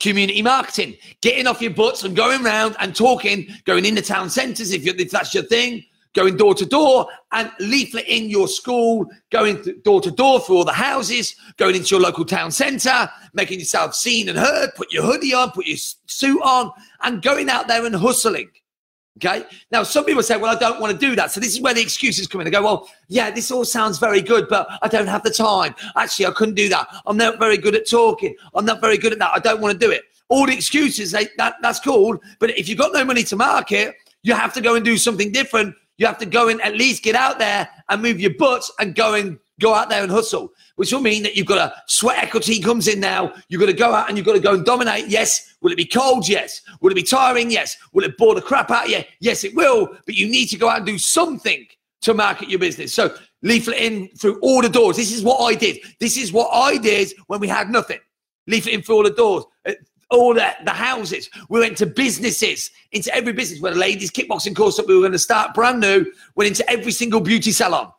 community 0.00 0.42
marketing, 0.42 0.96
getting 1.22 1.46
off 1.46 1.60
your 1.60 1.70
butts 1.70 2.04
and 2.04 2.16
going 2.16 2.44
around 2.44 2.76
and 2.80 2.94
talking, 2.94 3.48
going 3.64 3.84
into 3.84 4.02
town 4.02 4.28
centres 4.28 4.72
if, 4.72 4.86
if 4.86 5.10
that's 5.10 5.34
your 5.34 5.44
thing, 5.44 5.82
going 6.16 6.36
door 6.36 6.54
to 6.54 6.66
door 6.66 7.06
and 7.32 7.48
leafleting 7.60 8.28
your 8.28 8.48
school, 8.48 9.06
going 9.30 9.62
door 9.84 10.00
to 10.00 10.10
door 10.10 10.40
through 10.40 10.56
all 10.56 10.64
the 10.64 10.72
houses, 10.72 11.36
going 11.58 11.76
into 11.76 11.94
your 11.94 12.00
local 12.00 12.24
town 12.24 12.50
centre, 12.50 13.08
making 13.34 13.58
yourself 13.58 13.94
seen 13.94 14.28
and 14.28 14.38
heard, 14.38 14.70
put 14.74 14.90
your 14.90 15.04
hoodie 15.04 15.34
on, 15.34 15.50
put 15.50 15.66
your 15.66 15.76
suit 15.76 16.40
on, 16.42 16.72
and 17.02 17.22
going 17.22 17.48
out 17.50 17.68
there 17.68 17.84
and 17.84 17.94
hustling. 17.94 18.50
Okay. 19.18 19.44
Now, 19.70 19.82
some 19.82 20.04
people 20.04 20.22
say, 20.22 20.36
well, 20.36 20.54
I 20.54 20.58
don't 20.58 20.80
want 20.80 20.92
to 20.92 20.98
do 20.98 21.16
that. 21.16 21.30
So 21.30 21.40
this 21.40 21.54
is 21.54 21.60
where 21.60 21.72
the 21.72 21.80
excuses 21.80 22.26
come 22.26 22.40
in. 22.40 22.44
They 22.46 22.50
go, 22.50 22.62
well, 22.62 22.88
yeah, 23.08 23.30
this 23.30 23.50
all 23.50 23.64
sounds 23.64 23.98
very 23.98 24.20
good, 24.20 24.46
but 24.48 24.68
I 24.82 24.88
don't 24.88 25.06
have 25.06 25.22
the 25.22 25.30
time. 25.30 25.74
Actually, 25.96 26.26
I 26.26 26.30
couldn't 26.32 26.54
do 26.54 26.68
that. 26.70 26.86
I'm 27.06 27.16
not 27.16 27.38
very 27.38 27.56
good 27.56 27.74
at 27.74 27.88
talking. 27.88 28.34
I'm 28.54 28.66
not 28.66 28.80
very 28.80 28.98
good 28.98 29.12
at 29.12 29.18
that. 29.20 29.30
I 29.32 29.38
don't 29.38 29.60
want 29.60 29.72
to 29.72 29.86
do 29.86 29.90
it. 29.90 30.02
All 30.28 30.44
the 30.44 30.52
excuses, 30.52 31.12
they, 31.12 31.28
that, 31.38 31.56
that's 31.62 31.80
cool. 31.80 32.18
But 32.40 32.58
if 32.58 32.68
you've 32.68 32.78
got 32.78 32.92
no 32.92 33.04
money 33.04 33.22
to 33.24 33.36
market, 33.36 33.94
you 34.22 34.34
have 34.34 34.52
to 34.54 34.60
go 34.60 34.74
and 34.74 34.84
do 34.84 34.98
something 34.98 35.32
different 35.32 35.74
you 35.98 36.06
have 36.06 36.18
to 36.18 36.26
go 36.26 36.48
and 36.48 36.60
at 36.62 36.74
least 36.74 37.02
get 37.02 37.14
out 37.14 37.38
there 37.38 37.68
and 37.88 38.02
move 38.02 38.20
your 38.20 38.34
butts 38.34 38.70
and 38.78 38.94
go 38.94 39.14
and 39.14 39.38
go 39.60 39.74
out 39.74 39.88
there 39.88 40.02
and 40.02 40.12
hustle, 40.12 40.52
which 40.76 40.92
will 40.92 41.00
mean 41.00 41.22
that 41.22 41.36
you've 41.36 41.46
got 41.46 41.58
a 41.58 41.74
sweat 41.86 42.22
equity 42.22 42.60
comes 42.60 42.88
in 42.88 43.00
now. 43.00 43.32
You've 43.48 43.60
got 43.60 43.66
to 43.66 43.72
go 43.72 43.94
out 43.94 44.08
and 44.08 44.16
you've 44.16 44.26
got 44.26 44.34
to 44.34 44.40
go 44.40 44.54
and 44.54 44.64
dominate. 44.64 45.06
Yes. 45.08 45.54
Will 45.62 45.72
it 45.72 45.76
be 45.76 45.86
cold? 45.86 46.28
Yes. 46.28 46.60
Will 46.80 46.92
it 46.92 46.96
be 46.96 47.02
tiring? 47.02 47.50
Yes. 47.50 47.76
Will 47.92 48.04
it 48.04 48.16
bore 48.18 48.34
the 48.34 48.42
crap 48.42 48.70
out 48.70 48.84
of 48.84 48.90
you? 48.90 49.02
Yes, 49.20 49.44
it 49.44 49.54
will. 49.54 49.88
But 50.04 50.14
you 50.14 50.28
need 50.28 50.46
to 50.46 50.58
go 50.58 50.68
out 50.68 50.78
and 50.78 50.86
do 50.86 50.98
something 50.98 51.66
to 52.02 52.14
market 52.14 52.50
your 52.50 52.58
business. 52.58 52.92
So 52.92 53.16
leafleting 53.44 54.18
through 54.20 54.38
all 54.40 54.60
the 54.60 54.68
doors. 54.68 54.96
This 54.96 55.12
is 55.12 55.22
what 55.22 55.38
I 55.40 55.54
did. 55.54 55.78
This 56.00 56.16
is 56.18 56.32
what 56.32 56.50
I 56.52 56.76
did 56.76 57.12
when 57.26 57.40
we 57.40 57.48
had 57.48 57.70
nothing. 57.70 58.00
Leafleting 58.50 58.84
through 58.84 58.96
all 58.96 59.02
the 59.02 59.10
doors. 59.10 59.44
Uh, 59.66 59.72
All 60.10 60.34
the, 60.34 60.54
the 60.64 60.70
houses. 60.70 61.28
We 61.48 61.60
went 61.60 61.76
to 61.78 61.86
businesses, 61.86 62.70
into 62.92 63.12
every 63.14 63.32
business. 63.32 63.60
Had 63.60 63.72
a 63.72 63.76
ladies' 63.76 64.12
kickboxing 64.12 64.54
course 64.54 64.76
that 64.76 64.86
we 64.86 64.94
were 64.94 65.00
going 65.00 65.12
to 65.12 65.18
start 65.18 65.54
brand 65.54 65.80
new, 65.80 66.06
went 66.36 66.48
into 66.48 66.70
every 66.70 66.92
single 66.92 67.20
beauty 67.20 67.50
salon. 67.50 67.92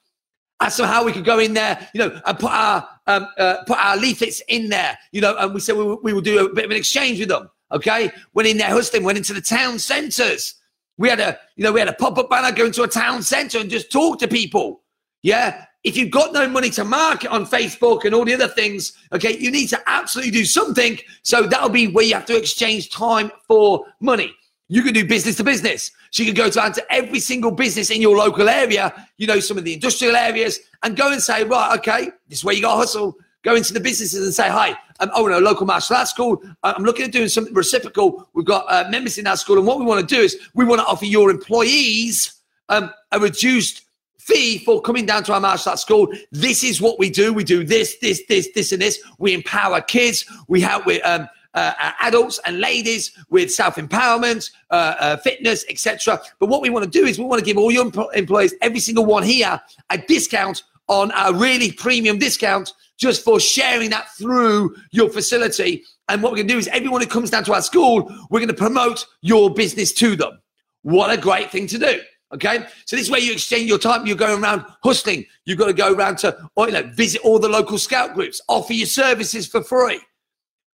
Asked 0.60 0.78
them 0.78 0.88
how 0.88 1.06
we 1.06 1.12
could 1.12 1.26
go 1.26 1.40
in 1.40 1.54
there, 1.54 1.88
you 1.94 2.00
know, 2.00 2.20
and 2.26 2.40
put 2.40 2.52
our 2.52 2.88
um, 3.08 3.28
uh, 3.38 3.58
put 3.68 3.78
our 3.78 3.96
leaflets 3.96 4.42
in 4.48 4.70
there, 4.70 4.98
you 5.12 5.22
know, 5.22 5.36
and 5.38 5.54
we 5.54 5.60
said 5.60 5.76
we, 5.76 5.84
we 6.02 6.14
will 6.14 6.22
do 6.22 6.46
a 6.46 6.54
bit 6.54 6.66
of 6.66 6.72
an 6.72 6.78
exchange 6.78 7.20
with 7.20 7.30
them. 7.30 7.50
Okay, 7.72 8.10
went 8.34 8.48
in 8.48 8.58
there 8.58 8.70
hustling, 8.70 9.04
went 9.04 9.18
into 9.18 9.34
the 9.34 9.42
town 9.42 9.78
centres. 9.78 10.56
We 10.98 11.10
had 11.10 11.20
a, 11.20 11.38
you 11.58 11.64
know, 11.64 11.72
we 11.72 11.80
had 11.80 11.90
a 11.90 11.94
pop 11.94 12.18
up 12.18 12.30
banner 12.30 12.56
going 12.56 12.72
to 12.72 12.84
a 12.84 12.88
town 12.88 13.22
centre 13.22 13.60
and 13.60 13.70
just 13.70 13.92
talk 13.92 14.18
to 14.20 14.28
people. 14.28 14.82
Yeah, 15.22 15.66
if 15.88 15.96
you've 15.96 16.12
got 16.12 16.34
no 16.34 16.50
money 16.50 16.70
to 16.72 16.84
market 16.84 17.32
on 17.32 17.46
Facebook 17.46 18.03
and 18.03 18.13
all 18.13 18.25
the 18.25 18.34
other 18.34 18.50
things, 18.50 18.91
okay, 19.13 19.38
you 19.38 19.50
need 19.50 19.67
to 19.67 19.82
absolutely 19.88 20.32
do 20.32 20.44
something. 20.44 21.00
So 21.24 21.44
that'll 21.44 21.70
be 21.70 21.88
where 21.88 22.03
you 22.03 22.13
have 22.15 22.25
to 22.25 22.36
exchange 22.36 22.89
time 22.89 23.32
for 23.48 23.86
money. 24.01 24.36
You 24.67 24.84
can 24.84 24.94
do 24.94 25.08
business 25.08 25.38
to 25.38 25.46
business. 25.46 25.91
So 26.12 26.24
you 26.24 26.34
can 26.34 26.36
go 26.36 26.50
to, 26.50 26.74
to 26.74 26.94
every 26.94 27.22
single 27.22 27.51
business 27.51 27.89
in 27.89 28.01
your 28.01 28.17
local 28.17 28.50
area, 28.50 29.08
you 29.15 29.27
know, 29.27 29.39
some 29.39 29.58
of 29.58 29.63
the 29.63 29.75
industrial 29.75 30.17
areas, 30.17 30.60
and 30.84 30.98
go 30.98 31.10
and 31.10 31.24
say, 31.24 31.46
right, 31.46 31.77
okay, 31.79 32.12
this 32.27 32.39
is 32.39 32.44
where 32.44 32.53
you 32.53 32.62
got 32.62 32.74
to 32.74 32.79
hustle. 32.79 33.15
Go 33.44 33.56
into 33.56 33.72
the 33.72 33.79
businesses 33.79 34.25
and 34.25 34.34
say, 34.34 34.50
hi, 34.50 34.77
I'm 35.00 35.10
oh 35.15 35.25
no, 35.27 35.39
local 35.39 35.65
martial 35.65 35.96
arts 35.96 36.12
school. 36.12 36.41
I'm 36.63 36.84
looking 36.84 37.06
at 37.06 37.13
doing 37.13 37.29
something 37.29 37.53
reciprocal. 37.53 38.27
We've 38.34 38.46
got 38.46 38.65
uh, 38.67 38.89
members 38.89 39.17
in 39.17 39.25
our 39.25 39.38
school, 39.38 39.58
and 39.58 39.65
what 39.65 39.79
we 39.79 39.86
want 39.86 40.01
to 40.01 40.15
do 40.15 40.22
is 40.22 40.38
we 40.53 40.65
want 40.65 40.82
to 40.82 40.88
offer 40.88 41.06
your 41.06 41.29
employees 41.32 42.34
um, 42.67 42.91
a 43.13 43.20
reduced 43.22 43.87
fee 44.27 44.60
for 44.60 44.81
coming 44.81 45.05
down 45.05 45.24
to 45.24 45.34
our 45.34 45.39
martial 45.39 45.72
arts 45.72 45.81
school. 45.81 46.12
This 46.31 46.63
is 46.63 46.81
what 46.81 47.00
we 47.00 47.10
do. 47.10 47.34
We 47.34 47.43
do 47.43 47.63
this, 47.63 47.98
this, 48.00 48.22
this, 48.27 48.50
this, 48.53 48.72
and 48.72 48.81
this. 48.81 49.00
We 49.17 49.34
empower 49.34 49.81
kids. 49.81 50.25
We 50.48 50.62
help 50.62 50.86
with 50.86 51.03
um, 51.05 51.27
uh, 51.53 51.74
uh 51.79 51.91
adults 52.01 52.39
and 52.46 52.60
ladies 52.60 53.12
with 53.29 53.51
self 53.51 53.75
empowerment, 53.75 54.51
uh, 54.69 54.96
uh, 55.00 55.17
fitness, 55.17 55.65
etc. 55.69 56.19
But 56.39 56.50
what 56.50 56.62
we 56.62 56.69
want 56.69 56.84
to 56.84 56.91
do 56.91 57.05
is 57.05 57.17
we 57.17 57.25
want 57.25 57.39
to 57.39 57.46
give 57.46 57.57
all 57.57 57.72
your 57.72 57.91
employees, 58.13 58.53
every 58.62 58.79
single 58.79 59.05
one 59.05 59.24
here, 59.24 59.60
a 59.89 59.98
discount 59.98 60.63
on 60.88 61.12
a 61.15 61.34
really 61.34 61.72
premium 61.72 62.17
discount 62.17 62.74
just 62.98 63.24
for 63.24 63.39
sharing 63.39 63.89
that 63.91 64.12
through 64.17 64.75
your 64.91 65.10
facility. 65.10 65.84
And 66.10 66.24
what 66.24 66.31
we're 66.31 66.38
going 66.38 66.48
to 66.48 66.53
do 66.53 66.60
is 66.60 66.67
everyone 66.69 67.01
who 67.01 67.07
comes 67.07 67.29
down 67.29 67.43
to 67.46 67.53
our 67.53 67.62
school, 67.62 68.12
we're 68.29 68.39
going 68.39 68.48
to 68.48 68.55
promote 68.55 69.05
your 69.22 69.53
business 69.53 69.93
to 69.93 70.15
them. 70.15 70.39
What 70.81 71.12
a 71.12 71.17
great 71.17 71.51
thing 71.51 71.67
to 71.67 71.77
do. 71.77 72.00
Okay, 72.34 72.65
so 72.86 72.98
this 72.98 73.05
is 73.05 73.12
where 73.12 73.22
you 73.22 73.31
exchange 73.31 73.69
your 73.69 73.77
time. 73.77 74.05
You're 74.05 74.17
going 74.17 74.43
around 74.43 74.65
hustling. 74.84 75.25
You've 75.46 75.57
got 75.57 75.67
to 75.67 75.74
go 75.74 75.93
around 75.93 76.17
to, 76.19 76.38
or, 76.55 76.67
you 76.67 76.74
know, 76.74 76.84
visit 76.84 77.22
all 77.22 77.39
the 77.39 77.48
local 77.48 77.77
scout 77.77 78.13
groups, 78.13 78.41
offer 78.50 78.74
your 78.74 78.88
services 78.88 79.48
for 79.48 79.63
free. 79.63 80.01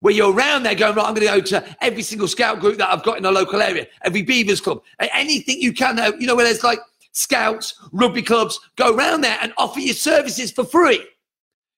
Where 0.02 0.14
you're 0.14 0.32
around 0.32 0.64
there 0.64 0.76
going, 0.76 0.96
right, 0.96 1.06
I'm 1.06 1.14
going 1.16 1.28
to 1.28 1.34
go 1.34 1.60
to 1.60 1.78
every 1.82 2.04
single 2.04 2.28
scout 2.28 2.60
group 2.60 2.78
that 2.78 2.94
I've 2.94 3.04
got 3.04 3.18
in 3.18 3.24
the 3.24 3.32
local 3.32 3.62
area, 3.62 3.88
every 4.04 4.22
Beavers 4.22 4.62
club, 4.62 4.84
anything 5.00 5.60
you 5.60 5.74
can. 5.74 6.00
Uh, 6.00 6.12
you 6.20 6.28
know, 6.28 6.36
where 6.36 6.46
there's 6.46 6.64
like 6.64 6.80
scouts, 7.12 7.74
rugby 7.92 8.22
clubs, 8.22 8.60
go 8.76 8.96
around 8.96 9.22
there 9.22 9.38
and 9.42 9.52
offer 9.58 9.80
your 9.80 9.96
services 9.96 10.52
for 10.52 10.64
free. 10.64 11.06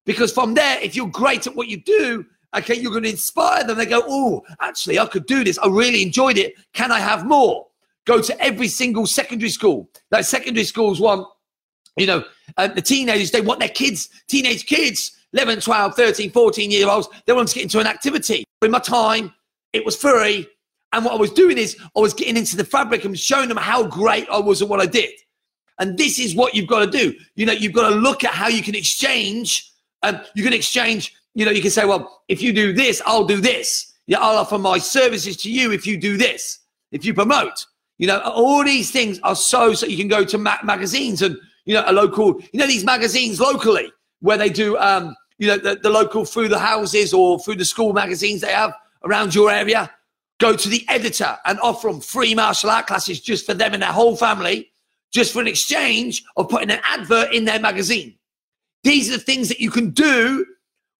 Because 0.06 0.34
from 0.34 0.54
there, 0.54 0.80
if 0.82 0.96
you're 0.96 1.08
great 1.08 1.48
at 1.48 1.56
what 1.56 1.68
you 1.68 1.78
do, 1.82 2.26
okay, 2.56 2.76
you're 2.76 2.92
going 2.92 3.06
to 3.06 3.10
inspire 3.10 3.64
them. 3.64 3.78
They 3.78 3.86
go, 3.86 4.04
oh, 4.06 4.44
actually, 4.60 5.00
I 5.00 5.06
could 5.06 5.26
do 5.26 5.44
this. 5.44 5.58
I 5.58 5.68
really 5.68 6.04
enjoyed 6.04 6.38
it. 6.38 6.56
Can 6.74 6.92
I 6.92 7.00
have 7.00 7.26
more? 7.26 7.68
Go 8.06 8.22
to 8.22 8.42
every 8.42 8.68
single 8.68 9.06
secondary 9.06 9.50
school. 9.50 9.90
Like 10.10 10.26
secondary 10.26 10.66
schools 10.66 11.00
want, 11.00 11.28
you 11.98 12.08
know, 12.08 12.24
uh, 12.58 12.68
the 12.68 12.82
teenagers, 12.82 13.32
they 13.32 13.42
want 13.42 13.60
their 13.60 13.70
kids, 13.70 14.10
teenage 14.28 14.66
kids, 14.66 15.12
11, 15.34 15.62
12, 15.62 15.96
13, 15.96 16.32
14 16.32 16.72
year 16.72 16.90
olds, 16.90 17.08
they 17.26 17.34
want 17.34 17.48
to 17.48 17.56
get 17.56 17.64
into 17.64 17.80
an 17.80 17.88
activity. 17.88 18.44
In 18.62 18.72
my 18.72 18.80
time, 18.80 19.34
it 19.74 19.86
was 19.86 19.96
free. 19.96 20.48
And 20.94 21.06
what 21.06 21.14
I 21.14 21.18
was 21.18 21.32
doing 21.32 21.58
is 21.58 21.78
I 21.96 22.00
was 22.00 22.14
getting 22.14 22.36
into 22.36 22.58
the 22.58 22.66
fabric 22.66 23.06
and 23.06 23.18
showing 23.18 23.48
them 23.48 23.58
how 23.58 23.88
great 23.88 24.28
I 24.30 24.40
was 24.40 24.62
at 24.62 24.68
what 24.68 24.82
I 24.82 24.86
did. 24.86 25.12
And 25.80 25.98
this 25.98 26.20
is 26.20 26.36
what 26.36 26.54
you've 26.54 26.68
got 26.68 26.80
to 26.80 26.92
do. 26.92 27.16
You 27.36 27.46
know, 27.46 27.54
you've 27.54 27.74
got 27.74 27.90
to 27.90 27.96
look 27.96 28.24
at 28.24 28.34
how 28.34 28.50
you 28.50 28.62
can 28.62 28.76
exchange. 28.76 29.72
And 30.04 30.18
um, 30.18 30.24
you 30.36 30.44
can 30.44 30.54
exchange, 30.54 31.16
you 31.34 31.46
know, 31.46 31.52
you 31.52 31.62
can 31.62 31.72
say, 31.72 31.86
well, 31.86 32.24
if 32.28 32.42
you 32.42 32.54
do 32.54 32.74
this, 32.74 33.02
I'll 33.06 33.26
do 33.26 33.40
this. 33.40 33.94
Yeah, 34.08 34.20
I'll 34.20 34.38
offer 34.38 34.58
my 34.58 34.78
services 34.78 35.38
to 35.38 35.52
you 35.52 35.72
if 35.72 35.88
you 35.88 35.98
do 35.98 36.18
this, 36.18 36.60
if 36.92 37.06
you 37.06 37.14
promote. 37.14 37.66
You 38.02 38.08
know, 38.08 38.20
all 38.22 38.64
these 38.64 38.90
things 38.90 39.20
are 39.20 39.36
so 39.36 39.76
so 39.76 39.86
you 39.86 39.96
can 39.96 40.08
go 40.08 40.26
to 40.26 40.40
ma- 40.40 40.58
magazines 40.64 41.22
and 41.22 41.38
you 41.66 41.76
know 41.76 41.84
a 41.86 41.94
local, 41.94 42.42
you 42.52 42.60
know, 42.60 42.66
these 42.66 42.84
magazines 42.84 43.40
locally 43.40 43.94
where 44.22 44.40
they 44.40 44.50
do, 44.50 44.76
um, 44.80 45.16
you 45.38 45.48
know, 45.48 45.58
the, 45.58 45.76
the 45.76 45.90
local 45.90 46.26
through 46.26 46.48
the 46.48 46.58
houses 46.58 47.14
or 47.14 47.38
through 47.38 47.58
the 47.58 47.64
school 47.64 47.94
magazines 47.94 48.42
they 48.42 48.52
have 48.52 48.74
around 49.04 49.36
your 49.36 49.52
area. 49.52 49.88
Go 50.40 50.56
to 50.56 50.68
the 50.68 50.84
editor 50.90 51.38
and 51.46 51.60
offer 51.60 51.90
them 51.90 52.02
free 52.02 52.34
martial 52.34 52.72
art 52.72 52.88
classes 52.88 53.22
just 53.22 53.46
for 53.46 53.54
them 53.54 53.76
and 53.76 53.84
their 53.84 53.92
whole 53.92 54.16
family, 54.16 54.72
just 55.12 55.32
for 55.32 55.40
an 55.40 55.48
exchange 55.48 56.24
of 56.38 56.50
putting 56.50 56.72
an 56.72 56.82
advert 56.84 57.32
in 57.32 57.46
their 57.46 57.60
magazine. 57.60 58.16
These 58.84 59.10
are 59.10 59.18
the 59.18 59.24
things 59.24 59.48
that 59.50 59.60
you 59.60 59.70
can 59.70 59.92
do 59.92 60.44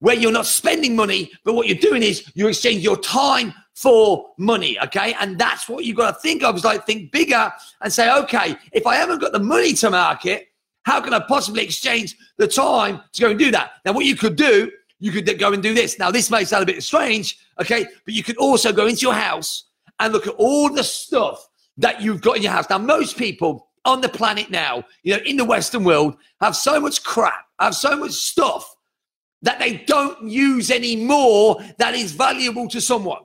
where 0.02 0.16
you're 0.16 0.32
not 0.32 0.46
spending 0.46 0.96
money, 0.96 1.30
but 1.44 1.54
what 1.54 1.68
you're 1.68 1.78
doing 1.78 2.02
is 2.02 2.28
you 2.34 2.48
exchange 2.48 2.82
your 2.82 2.96
time 2.96 3.54
for 3.76 4.32
money. 4.36 4.76
Okay. 4.80 5.14
And 5.20 5.38
that's 5.38 5.68
what 5.68 5.84
you've 5.84 5.96
got 5.96 6.14
to 6.14 6.20
think 6.20 6.42
of 6.42 6.56
is 6.56 6.64
like 6.64 6.84
think 6.84 7.12
bigger 7.12 7.52
and 7.80 7.92
say, 7.92 8.12
okay, 8.18 8.56
if 8.72 8.84
I 8.84 8.96
haven't 8.96 9.20
got 9.20 9.30
the 9.30 9.38
money 9.38 9.74
to 9.74 9.90
market, 9.90 10.48
how 10.82 11.00
can 11.00 11.14
I 11.14 11.20
possibly 11.20 11.62
exchange 11.62 12.16
the 12.36 12.48
time 12.48 13.00
to 13.12 13.22
go 13.22 13.30
and 13.30 13.38
do 13.38 13.52
that? 13.52 13.74
Now, 13.84 13.92
what 13.92 14.04
you 14.04 14.16
could 14.16 14.34
do, 14.34 14.72
you 14.98 15.12
could 15.12 15.38
go 15.38 15.52
and 15.52 15.62
do 15.62 15.72
this. 15.72 16.00
Now, 16.00 16.10
this 16.10 16.32
may 16.32 16.44
sound 16.44 16.64
a 16.64 16.66
bit 16.66 16.82
strange, 16.82 17.38
okay, 17.60 17.86
but 18.04 18.12
you 18.12 18.24
could 18.24 18.36
also 18.38 18.72
go 18.72 18.88
into 18.88 19.02
your 19.02 19.14
house 19.14 19.66
and 20.00 20.12
look 20.12 20.26
at 20.26 20.34
all 20.34 20.68
the 20.68 20.82
stuff 20.82 21.48
that 21.76 22.02
you've 22.02 22.20
got 22.20 22.38
in 22.38 22.42
your 22.42 22.50
house. 22.50 22.68
Now, 22.68 22.78
most 22.78 23.16
people 23.16 23.68
on 23.84 24.00
the 24.00 24.08
planet 24.08 24.50
now, 24.50 24.82
you 25.04 25.16
know, 25.16 25.22
in 25.24 25.36
the 25.36 25.44
Western 25.44 25.84
world, 25.84 26.16
have 26.40 26.56
so 26.56 26.80
much 26.80 27.04
crap, 27.04 27.46
have 27.60 27.76
so 27.76 27.96
much 27.96 28.12
stuff 28.12 28.71
that 29.42 29.58
they 29.58 29.78
don't 29.86 30.28
use 30.28 30.70
anymore 30.70 31.60
that 31.78 31.94
is 31.94 32.12
valuable 32.12 32.68
to 32.68 32.80
someone. 32.80 33.22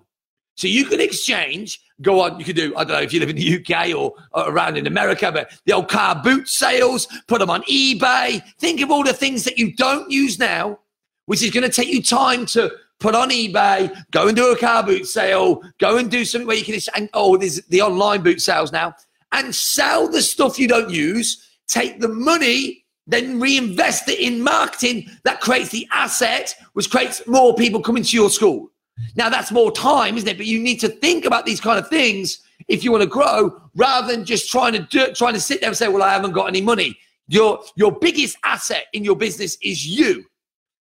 So 0.56 0.68
you 0.68 0.86
can 0.86 1.00
exchange, 1.00 1.80
go 2.02 2.22
on, 2.22 2.40
you 2.40 2.46
can 2.46 2.56
do, 2.56 2.76
I 2.76 2.84
don't 2.84 2.98
know 2.98 3.04
if 3.04 3.14
you 3.14 3.20
live 3.20 3.30
in 3.30 3.36
the 3.36 3.64
UK 3.64 3.96
or, 3.96 4.16
around 4.36 4.76
in 4.76 4.88
America, 4.88 5.32
but 5.32 5.52
the 5.66 5.74
old 5.74 5.88
car 5.88 6.20
boot 6.22 6.48
sales, 6.48 7.08
put 7.28 7.40
them 7.40 7.52
on 7.52 7.62
eBay. 7.64 8.42
Think 8.58 8.82
of 8.82 8.90
all 8.90 9.04
the 9.04 9.14
things 9.14 9.44
that 9.44 9.60
you 9.60 9.76
don't 9.76 10.10
use 10.10 10.40
now, 10.40 10.80
which 11.28 11.44
is 11.44 11.52
going 11.52 11.64
to 11.64 11.70
take 11.70 11.90
you 11.90 12.02
time 12.02 12.48
to 12.48 12.72
put 13.00 13.14
on 13.14 13.30
eBay, 13.30 13.96
go 14.10 14.28
and 14.28 14.36
do 14.36 14.52
a 14.52 14.58
car 14.58 14.82
boot 14.82 15.06
sale, 15.06 15.62
go 15.78 15.98
and 15.98 16.10
do 16.10 16.26
something 16.26 16.48
where 16.48 16.58
you 16.58 16.66
can, 16.66 16.80
and, 16.96 17.08
oh, 17.14 17.38
there's 17.38 17.62
the 17.68 17.82
online 17.82 18.24
boot 18.24 18.42
sales 18.42 18.72
now, 18.72 18.96
and 19.32 19.54
sell 19.54 20.10
the 20.10 20.24
stuff 20.24 20.58
you 20.58 20.68
don't 20.68 20.90
use, 20.90 21.48
take 21.68 22.00
the 22.00 22.08
money 22.08 22.84
then 23.08 23.40
reinvest 23.40 24.08
it 24.10 24.20
in 24.20 24.42
marketing 24.42 25.10
that 25.24 25.42
creates 25.42 25.70
the 25.70 25.88
asset, 25.92 26.54
which 26.74 26.92
creates 26.92 27.26
more 27.26 27.56
people 27.56 27.82
coming 27.82 28.04
to 28.04 28.16
your 28.16 28.30
school. 28.30 28.70
Now 29.16 29.30
that's 29.30 29.52
more 29.52 29.72
time, 29.72 30.18
isn't 30.18 30.30
it? 30.30 30.38
But 30.38 30.46
you 30.46 30.60
need 30.60 30.80
to 30.82 30.90
think 30.90 31.26
about 31.26 31.46
these 31.46 31.62
kind 31.62 31.80
of 31.80 31.88
things 31.88 32.40
if 32.68 32.84
you 32.84 32.92
want 32.92 33.04
to 33.04 33.10
grow, 33.10 33.62
rather 33.76 34.12
than 34.12 34.26
just 34.26 34.52
trying 34.52 34.74
to 34.74 34.80
do, 34.80 35.14
trying 35.14 35.34
to 35.34 35.40
sit 35.40 35.62
there 35.62 35.70
and 35.70 35.78
say, 35.78 35.88
"Well, 35.88 36.04
I 36.04 36.12
haven't 36.12 36.32
got 36.34 36.48
any 36.48 36.62
money." 36.62 36.98
Your 37.28 37.64
your 37.76 37.92
biggest 37.92 38.38
asset 38.44 38.86
in 38.94 39.04
your 39.04 39.16
business 39.16 39.58
is 39.62 39.86
you. 39.86 40.26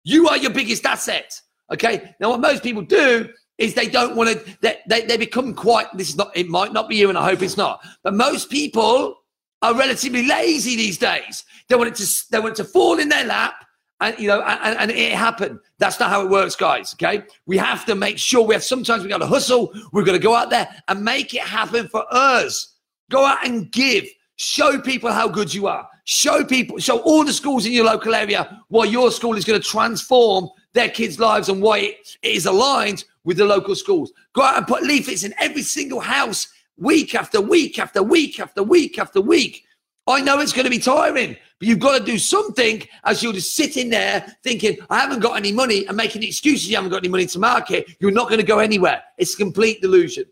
You 0.03 0.27
are 0.29 0.38
your 0.38 0.51
biggest 0.51 0.86
asset. 0.86 1.39
Okay. 1.71 2.15
Now, 2.19 2.29
what 2.29 2.39
most 2.39 2.63
people 2.63 2.81
do 2.81 3.29
is 3.57 3.74
they 3.74 3.88
don't 3.89 4.15
want 4.15 4.29
to. 4.29 4.57
They, 4.62 4.79
they, 4.88 5.01
they 5.01 5.17
become 5.17 5.53
quite. 5.53 5.88
This 5.97 6.09
is 6.09 6.15
not. 6.15 6.36
It 6.36 6.47
might 6.47 6.74
not 6.74 6.88
be 6.88 6.95
you, 6.95 7.09
and 7.09 7.17
I 7.17 7.25
hope 7.25 7.41
it's 7.41 7.57
not. 7.57 7.86
But 8.03 8.13
most 8.13 8.50
people 8.50 9.17
are 9.61 9.75
relatively 9.75 10.27
lazy 10.27 10.75
these 10.75 10.97
days. 10.97 11.43
They 11.67 11.75
want 11.75 11.89
it 11.89 11.95
to. 11.95 12.25
They 12.31 12.39
want 12.39 12.59
it 12.59 12.63
to 12.63 12.69
fall 12.69 12.99
in 12.99 13.09
their 13.09 13.25
lap 13.25 13.55
and 13.99 14.17
you 14.19 14.27
know, 14.27 14.41
and, 14.41 14.77
and, 14.77 14.91
it 14.91 15.13
happened. 15.13 15.59
That's 15.79 15.99
not 15.99 16.09
how 16.09 16.21
it 16.21 16.29
works, 16.29 16.55
guys. 16.55 16.93
Okay, 16.93 17.23
we 17.45 17.57
have 17.57 17.85
to 17.85 17.95
make 17.95 18.17
sure 18.17 18.45
we 18.45 18.53
have. 18.53 18.63
Sometimes 18.63 19.03
we 19.03 19.09
got 19.09 19.19
to 19.19 19.25
hustle. 19.25 19.73
We've 19.91 20.05
got 20.05 20.11
to 20.11 20.19
go 20.19 20.35
out 20.35 20.49
there 20.49 20.67
and 20.87 21.03
make 21.03 21.33
it 21.33 21.41
happen 21.41 21.87
for 21.87 22.05
us. 22.11 22.75
Go 23.09 23.25
out 23.25 23.45
and 23.45 23.71
give. 23.71 24.05
Show 24.39 24.79
people 24.79 25.11
how 25.11 25.27
good 25.27 25.51
you 25.51 25.65
are. 25.65 25.87
Show 26.03 26.43
people. 26.43 26.77
Show 26.77 26.99
all 26.99 27.25
the 27.25 27.33
schools 27.33 27.65
in 27.65 27.71
your 27.71 27.85
local 27.85 28.13
area 28.13 28.61
why 28.67 28.85
your 28.85 29.09
school 29.09 29.35
is 29.35 29.45
going 29.45 29.59
to 29.59 29.67
transform 29.67 30.47
their 30.73 30.89
kids' 30.89 31.19
lives 31.19 31.49
and 31.49 31.59
why 31.59 31.79
it, 31.79 32.17
it 32.21 32.35
is 32.35 32.45
aligned 32.45 33.03
with 33.23 33.37
the 33.37 33.45
local 33.45 33.73
schools. 33.73 34.13
Go 34.33 34.43
out 34.43 34.57
and 34.57 34.67
put 34.67 34.83
leaflets 34.83 35.23
in 35.23 35.33
every 35.39 35.63
single 35.63 35.99
house, 35.99 36.47
week 36.77 37.15
after 37.15 37.41
week 37.41 37.79
after 37.79 38.03
week 38.03 38.39
after 38.39 38.63
week 38.63 39.00
after 39.00 39.22
week. 39.22 39.63
I 40.07 40.22
know 40.22 40.39
it's 40.39 40.53
going 40.53 40.65
to 40.65 40.72
be 40.72 40.79
tiring. 40.79 41.36
But 41.60 41.67
you've 41.67 41.79
got 41.79 41.98
to 41.98 42.03
do 42.03 42.17
something 42.19 42.84
as 43.03 43.24
you're 43.24 43.34
just 43.34 43.55
sitting 43.55 43.89
there 43.89 44.25
thinking, 44.43 44.77
I 44.89 45.00
haven't 45.00 45.22
got 45.22 45.38
any 45.38 45.51
money 45.51 45.86
and 45.88 45.98
making 45.98 46.24
excuses 46.24 46.69
you 46.69 46.75
haven't 46.75 46.91
got 46.91 46.98
any 46.98 47.10
money 47.10 47.25
to 47.25 47.39
market. 47.39 47.88
You're 48.00 48.12
not 48.12 48.29
going 48.29 48.39
to 48.39 48.46
go 48.46 48.60
anywhere. 48.60 49.01
It's 49.17 49.34
a 49.34 49.38
complete 49.38 49.81
delusion. 49.81 50.25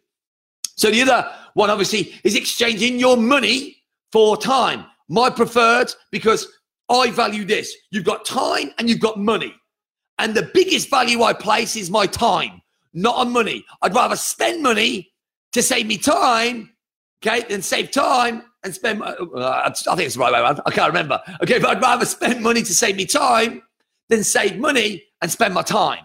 So 0.75 0.91
the 0.91 1.01
other 1.01 1.29
one, 1.55 1.69
obviously, 1.69 2.13
is 2.23 2.35
exchanging 2.35 2.99
your 2.99 3.17
money 3.17 3.77
for 4.11 4.37
time. 4.37 4.85
My 5.09 5.29
preferred 5.29 5.91
because 6.11 6.47
I 6.89 7.09
value 7.09 7.43
this. 7.43 7.75
You've 7.89 8.05
got 8.05 8.25
time 8.25 8.71
and 8.77 8.89
you've 8.89 8.99
got 8.99 9.19
money. 9.19 9.55
And 10.19 10.35
the 10.35 10.49
biggest 10.53 10.89
value 10.89 11.23
I 11.23 11.33
place 11.33 11.75
is 11.75 11.89
my 11.89 12.05
time, 12.05 12.61
not 12.93 13.15
on 13.15 13.31
money. 13.31 13.65
I'd 13.81 13.95
rather 13.95 14.15
spend 14.15 14.61
money 14.61 15.11
to 15.55 15.63
save 15.63 15.87
me 15.87 15.97
time, 15.97 16.69
okay, 17.25 17.45
then 17.47 17.61
save 17.61 17.89
time 17.89 18.43
and 18.65 18.75
spend. 18.75 19.01
Uh, 19.01 19.15
I 19.63 19.71
think 19.71 20.01
it's 20.01 20.15
the 20.15 20.19
right 20.19 20.33
way 20.33 20.41
around. 20.41 20.59
I 20.65 20.71
can't 20.71 20.89
remember. 20.89 21.21
Okay, 21.41 21.59
but 21.59 21.69
I'd 21.69 21.81
rather 21.81 22.05
spend 22.05 22.43
money 22.43 22.61
to 22.61 22.73
save 22.73 22.97
me 22.97 23.05
time 23.05 23.61
than 24.09 24.21
save 24.25 24.57
money 24.59 25.03
and 25.21 25.31
spend 25.31 25.53
my 25.53 25.61
time. 25.61 26.03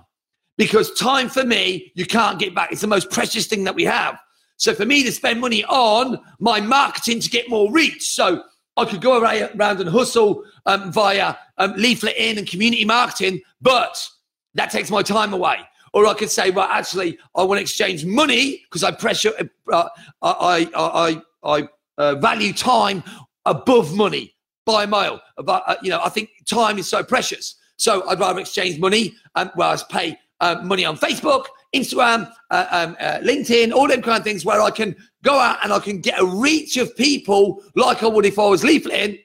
Because 0.57 0.95
time 0.95 1.29
for 1.29 1.43
me, 1.43 1.91
you 1.97 2.07
can't 2.07 2.39
get 2.39 2.55
back. 2.55 2.71
It's 2.71 2.81
the 2.81 2.87
most 2.87 3.11
precious 3.11 3.49
thing 3.49 3.65
that 3.65 3.75
we 3.75 3.85
have. 3.85 4.21
So 4.57 4.73
for 4.73 4.87
me 4.87 5.03
to 5.03 5.11
spend 5.11 5.41
money 5.41 5.65
on 5.65 6.21
my 6.39 6.61
marketing 6.61 7.19
to 7.19 7.29
get 7.29 7.51
more 7.51 7.73
reach, 7.73 8.09
so 8.09 8.45
I 8.77 8.85
could 8.85 9.01
go 9.01 9.21
around 9.21 9.81
and 9.81 9.89
hustle 9.89 10.45
um, 10.67 10.93
via 10.93 11.35
um, 11.59 11.75
leafleting 11.75 12.39
and 12.39 12.47
community 12.47 12.85
marketing, 12.85 13.41
but 13.61 14.07
that 14.55 14.71
takes 14.71 14.93
my 14.93 15.03
time 15.03 15.33
away. 15.33 15.59
Or 15.93 16.07
I 16.07 16.15
could 16.15 16.31
say, 16.31 16.51
well, 16.51 16.69
actually, 16.69 17.19
I 17.35 17.43
want 17.43 17.59
to 17.59 17.63
exchange 17.63 18.05
money 18.05 18.63
because 18.65 18.85
I 18.85 18.93
pressure, 18.93 19.33
uh, 19.73 19.89
I, 20.23 20.71
I, 20.75 21.23
I, 21.45 21.59
I 21.59 21.69
uh, 21.99 22.15
value 22.17 22.53
time 22.53 23.03
above 23.45 23.95
money 23.95 24.35
by 24.67 24.85
a 24.85 24.87
mile. 24.87 25.21
About, 25.37 25.63
uh, 25.67 25.77
you 25.83 25.91
know, 25.91 26.01
I 26.03 26.09
think 26.09 26.31
time 26.49 26.79
is 26.79 26.89
so 26.89 27.03
precious. 27.03 27.57
So 27.77 28.07
I'd 28.09 28.21
rather 28.21 28.41
exchange 28.41 28.79
money, 28.79 29.15
um, 29.35 29.51
whereas 29.55 29.83
pay 29.85 30.19
uh, 30.41 30.61
money 30.63 30.85
on 30.85 30.97
Facebook, 30.97 31.47
Instagram, 31.75 32.31
uh, 32.51 32.67
um, 32.71 32.97
uh, 33.01 33.19
LinkedIn, 33.19 33.73
all 33.73 33.89
them 33.89 34.03
kind 34.03 34.19
of 34.19 34.25
things 34.25 34.45
where 34.45 34.61
I 34.61 34.71
can 34.71 34.95
go 35.25 35.39
out 35.39 35.59
and 35.63 35.73
I 35.73 35.81
can 35.81 36.01
get 36.01 36.21
a 36.21 36.25
reach 36.25 36.77
of 36.77 36.97
people 36.97 37.63
like 37.75 38.03
I 38.03 38.07
would 38.07 38.27
if 38.27 38.39
I 38.39 38.47
was 38.47 38.63
leafleting 38.63 39.19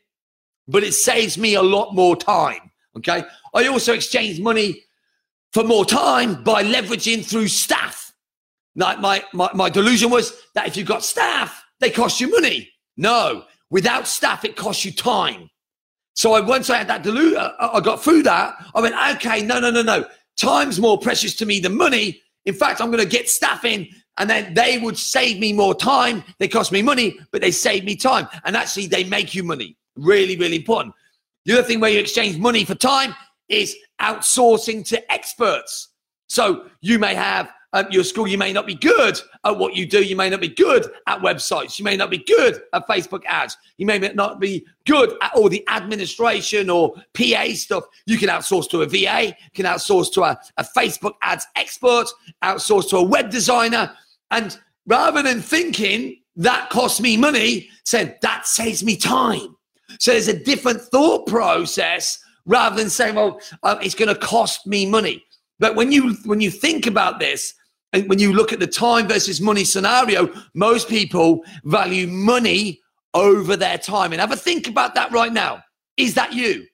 but 0.67 0.83
it 0.83 0.93
saves 0.93 1.37
me 1.37 1.55
a 1.55 1.61
lot 1.61 1.93
more 1.93 2.15
time. 2.15 2.71
Okay. 2.97 3.23
I 3.53 3.67
also 3.67 3.93
exchange 3.93 4.39
money 4.39 4.83
for 5.55 5.63
more 5.63 5.85
time 5.85 6.43
by 6.43 6.65
leveraging 6.65 7.25
through 7.25 7.47
staff. 7.47 8.11
Like 8.75 8.99
my, 8.99 9.23
my, 9.31 9.49
my 9.53 9.69
delusion 9.69 10.09
was 10.09 10.33
that 10.53 10.67
if 10.67 10.75
you've 10.75 10.85
got 10.85 11.01
staff, 11.01 11.63
they 11.79 11.89
cost 11.89 12.19
you 12.19 12.29
money. 12.29 12.69
No, 12.97 13.45
without 13.69 14.05
staff, 14.05 14.43
it 14.43 14.57
costs 14.57 14.83
you 14.83 14.91
time. 14.91 15.49
So 16.13 16.33
I 16.33 16.41
once 16.41 16.69
I 16.69 16.77
had 16.79 16.89
that 16.89 17.03
delusion, 17.03 17.37
uh, 17.37 17.69
I 17.71 17.79
got 17.79 18.03
through 18.03 18.23
that. 18.23 18.55
I 18.75 18.81
went, 18.81 18.95
okay, 19.15 19.43
no, 19.43 19.61
no, 19.61 19.71
no, 19.71 19.81
no. 19.81 20.03
Time's 20.37 20.77
more 20.77 20.97
precious 20.97 21.33
to 21.37 21.45
me 21.45 21.61
than 21.61 21.77
money. 21.77 22.21
In 22.43 22.53
fact, 22.53 22.81
I'm 22.81 22.91
going 22.91 23.01
to 23.01 23.09
get 23.09 23.29
staff 23.29 23.63
in 23.63 23.87
and 24.17 24.29
then 24.29 24.55
they 24.55 24.77
would 24.77 24.97
save 24.97 25.39
me 25.39 25.53
more 25.53 25.73
time. 25.73 26.21
They 26.37 26.49
cost 26.49 26.73
me 26.73 26.81
money, 26.81 27.17
but 27.31 27.39
they 27.39 27.51
save 27.51 27.85
me 27.85 27.95
time. 27.95 28.27
And 28.43 28.57
actually, 28.57 28.87
they 28.87 29.05
make 29.05 29.33
you 29.33 29.43
money. 29.43 29.77
Really, 29.95 30.35
really 30.35 30.57
important. 30.57 30.95
The 31.45 31.53
other 31.53 31.63
thing 31.63 31.79
where 31.79 31.91
you 31.91 31.99
exchange 31.99 32.37
money 32.37 32.65
for 32.65 32.75
time 32.75 33.15
is 33.49 33.75
outsourcing 34.01 34.85
to 34.87 35.11
experts. 35.11 35.89
So 36.27 36.65
you 36.81 36.99
may 36.99 37.13
have 37.15 37.51
um, 37.75 37.87
your 37.91 38.05
school, 38.05 38.25
you 38.25 38.37
may 38.37 38.53
not 38.53 38.65
be 38.65 38.73
good 38.73 39.19
at 39.43 39.57
what 39.57 39.75
you 39.75 39.85
do. 39.85 40.01
You 40.01 40.15
may 40.15 40.29
not 40.29 40.39
be 40.39 40.47
good 40.47 40.89
at 41.07 41.19
websites. 41.19 41.77
You 41.77 41.83
may 41.83 41.97
not 41.97 42.09
be 42.09 42.19
good 42.19 42.61
at 42.71 42.87
Facebook 42.87 43.23
ads. 43.25 43.57
You 43.77 43.85
may 43.85 43.99
not 43.99 44.39
be 44.39 44.65
good 44.85 45.13
at 45.21 45.33
all 45.35 45.49
the 45.49 45.61
administration 45.67 46.69
or 46.69 46.95
PA 47.13 47.47
stuff. 47.53 47.83
You 48.05 48.17
can 48.17 48.29
outsource 48.29 48.69
to 48.69 48.83
a 48.83 48.87
VA, 48.87 49.25
you 49.25 49.51
can 49.53 49.65
outsource 49.65 50.11
to 50.13 50.23
a, 50.23 50.39
a 50.55 50.63
Facebook 50.63 51.15
ads 51.21 51.45
expert, 51.57 52.05
outsource 52.41 52.89
to 52.91 52.97
a 52.97 53.03
web 53.03 53.29
designer. 53.29 53.91
And 54.31 54.57
rather 54.87 55.21
than 55.21 55.41
thinking 55.41 56.21
that 56.37 56.69
costs 56.69 57.01
me 57.01 57.17
money, 57.17 57.69
said 57.83 58.17
that 58.21 58.47
saves 58.47 58.85
me 58.85 58.95
time. 58.95 59.57
So 59.99 60.11
there's 60.11 60.29
a 60.29 60.43
different 60.43 60.81
thought 60.81 61.27
process 61.27 62.19
rather 62.45 62.75
than 62.75 62.89
saying, 62.89 63.15
well, 63.15 63.39
uh, 63.63 63.77
it's 63.81 63.95
going 63.95 64.13
to 64.13 64.19
cost 64.19 64.65
me 64.67 64.85
money. 64.85 65.23
But 65.59 65.75
when 65.75 65.91
you 65.91 66.15
when 66.25 66.41
you 66.41 66.51
think 66.51 66.85
about 66.85 67.19
this, 67.19 67.53
and 67.93 68.09
when 68.09 68.19
you 68.19 68.33
look 68.33 68.51
at 68.51 68.59
the 68.59 68.67
time 68.67 69.07
versus 69.07 69.39
money 69.39 69.63
scenario, 69.63 70.29
most 70.53 70.89
people 70.89 71.43
value 71.63 72.07
money 72.07 72.81
over 73.13 73.55
their 73.55 73.77
time. 73.77 74.11
And 74.11 74.19
have 74.19 74.31
a 74.31 74.35
think 74.35 74.67
about 74.67 74.95
that 74.95 75.11
right 75.11 75.31
now. 75.31 75.63
Is 75.97 76.13
that 76.15 76.33
you? 76.33 76.67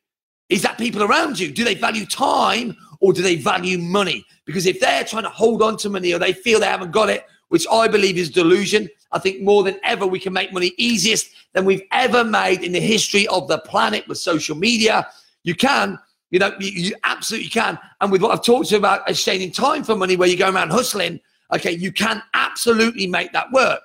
Is 0.50 0.64
that 0.64 0.78
people 0.78 1.04
around 1.04 1.40
you? 1.40 1.52
Do 1.52 1.64
they 1.64 1.76
value 1.76 2.06
time 2.06 2.76
or 3.00 3.14
do 3.14 3.22
they 3.22 3.36
value 3.36 3.78
money? 3.78 4.26
Because 4.46 4.66
if 4.66 4.80
they're 4.80 5.04
trying 5.04 5.24
to 5.24 5.30
hold 5.30 5.62
on 5.62 5.78
to 5.78 5.90
money 5.90 6.14
or 6.14 6.20
they 6.20 6.34
feel 6.34 6.60
they 6.60 6.66
haven't 6.66 6.92
got 6.92 7.10
it, 7.10 7.26
which 7.50 7.68
I 7.72 7.88
believe 7.88 8.18
is 8.18 8.30
delusion, 8.30 8.90
I 9.12 9.20
think 9.20 9.42
more 9.42 9.64
than 9.64 9.80
ever 9.84 10.08
we 10.08 10.20
can 10.20 10.34
make 10.34 10.52
money 10.52 10.74
easiest 10.78 11.30
than 11.54 11.66
we've 11.66 11.84
ever 11.92 12.24
made 12.24 12.64
in 12.64 12.72
the 12.72 12.80
history 12.80 13.28
of 13.28 13.48
the 13.48 13.60
planet 13.60 14.08
with 14.08 14.18
social 14.18 14.56
media. 14.58 15.08
You 15.44 15.56
can, 15.56 15.98
you 16.30 16.40
know, 16.40 16.56
you, 16.60 16.70
you, 16.70 16.96
absolutely 17.04 17.50
can. 17.50 17.78
And 18.00 18.12
with 18.12 18.22
what 18.22 18.32
I've 18.32 18.44
talked 18.44 18.70
to 18.70 18.76
you 18.76 18.78
about 18.78 19.10
exchanging 19.10 19.52
time 19.52 19.84
for 19.84 19.96
money, 19.96 20.16
where 20.16 20.30
you 20.30 20.38
go 20.38 20.50
around 20.50 20.70
hustling, 20.72 21.20
okay, 21.54 21.72
you 21.72 21.92
can 21.92 22.22
absolutely 22.34 23.08
make 23.08 23.34
that 23.34 23.52
work. 23.52 23.82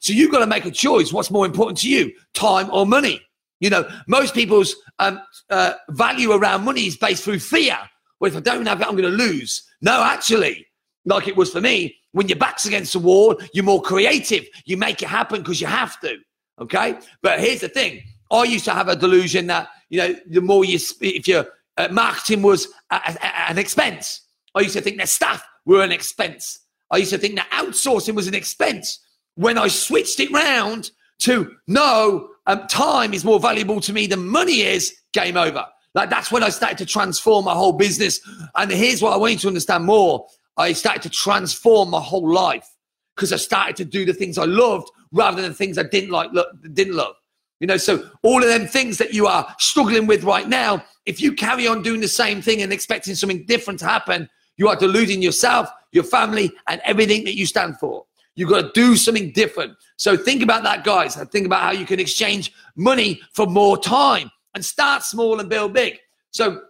So 0.00 0.12
you've 0.12 0.32
got 0.32 0.38
to 0.38 0.46
make 0.46 0.64
a 0.64 0.70
choice. 0.70 1.12
What's 1.12 1.30
more 1.30 1.44
important 1.44 1.78
to 1.78 1.90
you, 1.90 2.12
time 2.34 2.70
or 2.70 2.86
money? 2.86 3.20
You 3.60 3.70
know, 3.70 3.88
most 4.08 4.34
people's 4.34 4.74
um, 4.98 5.20
uh, 5.50 5.74
value 5.90 6.32
around 6.32 6.64
money 6.64 6.86
is 6.86 6.96
based 6.96 7.24
through 7.24 7.38
fear. 7.38 7.78
Well, 8.18 8.30
if 8.30 8.36
I 8.36 8.40
don't 8.40 8.66
have 8.66 8.80
it, 8.80 8.86
I'm 8.86 8.96
going 8.96 9.10
to 9.10 9.24
lose. 9.24 9.64
No, 9.82 10.02
actually, 10.02 10.66
like 11.04 11.28
it 11.28 11.36
was 11.36 11.52
for 11.52 11.60
me, 11.60 11.96
when 12.12 12.28
your 12.28 12.38
back's 12.38 12.66
against 12.66 12.92
the 12.92 12.98
wall, 12.98 13.38
you're 13.52 13.64
more 13.64 13.82
creative. 13.82 14.46
You 14.64 14.76
make 14.76 15.02
it 15.02 15.08
happen 15.08 15.40
because 15.40 15.60
you 15.60 15.66
have 15.66 16.00
to. 16.00 16.16
Okay. 16.60 16.98
But 17.22 17.40
here's 17.40 17.60
the 17.60 17.68
thing 17.68 18.02
I 18.32 18.44
used 18.44 18.64
to 18.64 18.72
have 18.72 18.88
a 18.88 18.96
delusion 18.96 19.46
that, 19.48 19.68
you 19.90 19.98
know, 19.98 20.16
the 20.26 20.40
more 20.40 20.64
you, 20.64 20.78
if 21.00 21.28
your 21.28 21.46
uh, 21.76 21.88
marketing 21.90 22.42
was 22.42 22.66
a, 22.90 22.96
a, 22.96 23.50
an 23.50 23.58
expense, 23.58 24.22
I 24.54 24.60
used 24.60 24.74
to 24.74 24.80
think 24.80 24.96
that 24.98 25.08
staff 25.08 25.44
were 25.66 25.82
an 25.82 25.92
expense. 25.92 26.60
I 26.90 26.96
used 26.96 27.12
to 27.12 27.18
think 27.18 27.36
that 27.36 27.50
outsourcing 27.50 28.14
was 28.14 28.26
an 28.26 28.34
expense. 28.34 28.98
When 29.34 29.58
I 29.58 29.68
switched 29.68 30.18
it 30.18 30.30
round 30.32 30.90
to 31.20 31.54
no, 31.66 32.28
um, 32.46 32.66
time 32.68 33.14
is 33.14 33.24
more 33.24 33.38
valuable 33.38 33.80
to 33.82 33.92
me 33.92 34.06
than 34.06 34.26
money 34.26 34.62
is, 34.62 34.94
game 35.12 35.36
over. 35.36 35.66
Like 35.94 36.10
that's 36.10 36.32
when 36.32 36.42
I 36.42 36.48
started 36.48 36.78
to 36.78 36.86
transform 36.86 37.44
my 37.44 37.52
whole 37.52 37.74
business. 37.74 38.20
And 38.56 38.70
here's 38.70 39.02
what 39.02 39.12
I 39.12 39.16
want 39.16 39.32
you 39.34 39.38
to 39.40 39.48
understand 39.48 39.84
more. 39.84 40.26
I 40.56 40.72
started 40.72 41.02
to 41.02 41.10
transform 41.10 41.90
my 41.90 42.00
whole 42.00 42.30
life 42.30 42.68
because 43.14 43.32
I 43.32 43.36
started 43.36 43.76
to 43.76 43.84
do 43.84 44.04
the 44.04 44.14
things 44.14 44.38
I 44.38 44.44
loved 44.44 44.90
rather 45.12 45.40
than 45.40 45.50
the 45.50 45.56
things 45.56 45.76
I 45.78 45.82
didn't 45.82 46.10
like, 46.10 46.30
lo- 46.32 46.50
didn't 46.72 46.94
love. 46.94 47.14
You 47.62 47.68
know, 47.68 47.76
so 47.76 48.10
all 48.24 48.42
of 48.42 48.48
them 48.48 48.66
things 48.66 48.98
that 48.98 49.14
you 49.14 49.28
are 49.28 49.54
struggling 49.60 50.08
with 50.08 50.24
right 50.24 50.48
now, 50.48 50.84
if 51.06 51.20
you 51.20 51.32
carry 51.32 51.68
on 51.68 51.80
doing 51.80 52.00
the 52.00 52.08
same 52.08 52.42
thing 52.42 52.60
and 52.60 52.72
expecting 52.72 53.14
something 53.14 53.46
different 53.46 53.78
to 53.78 53.86
happen, 53.86 54.28
you 54.56 54.66
are 54.66 54.74
deluding 54.74 55.22
yourself, 55.22 55.70
your 55.92 56.02
family, 56.02 56.52
and 56.66 56.80
everything 56.84 57.22
that 57.22 57.36
you 57.36 57.46
stand 57.46 57.78
for. 57.78 58.04
You've 58.34 58.50
got 58.50 58.62
to 58.62 58.70
do 58.74 58.96
something 58.96 59.30
different. 59.30 59.76
So 59.96 60.16
think 60.16 60.42
about 60.42 60.64
that, 60.64 60.82
guys. 60.82 61.16
And 61.16 61.30
think 61.30 61.46
about 61.46 61.60
how 61.60 61.70
you 61.70 61.86
can 61.86 62.00
exchange 62.00 62.52
money 62.74 63.20
for 63.32 63.46
more 63.46 63.78
time 63.78 64.28
and 64.54 64.64
start 64.64 65.04
small 65.04 65.38
and 65.38 65.48
build 65.48 65.72
big. 65.72 66.00
So 66.32 66.62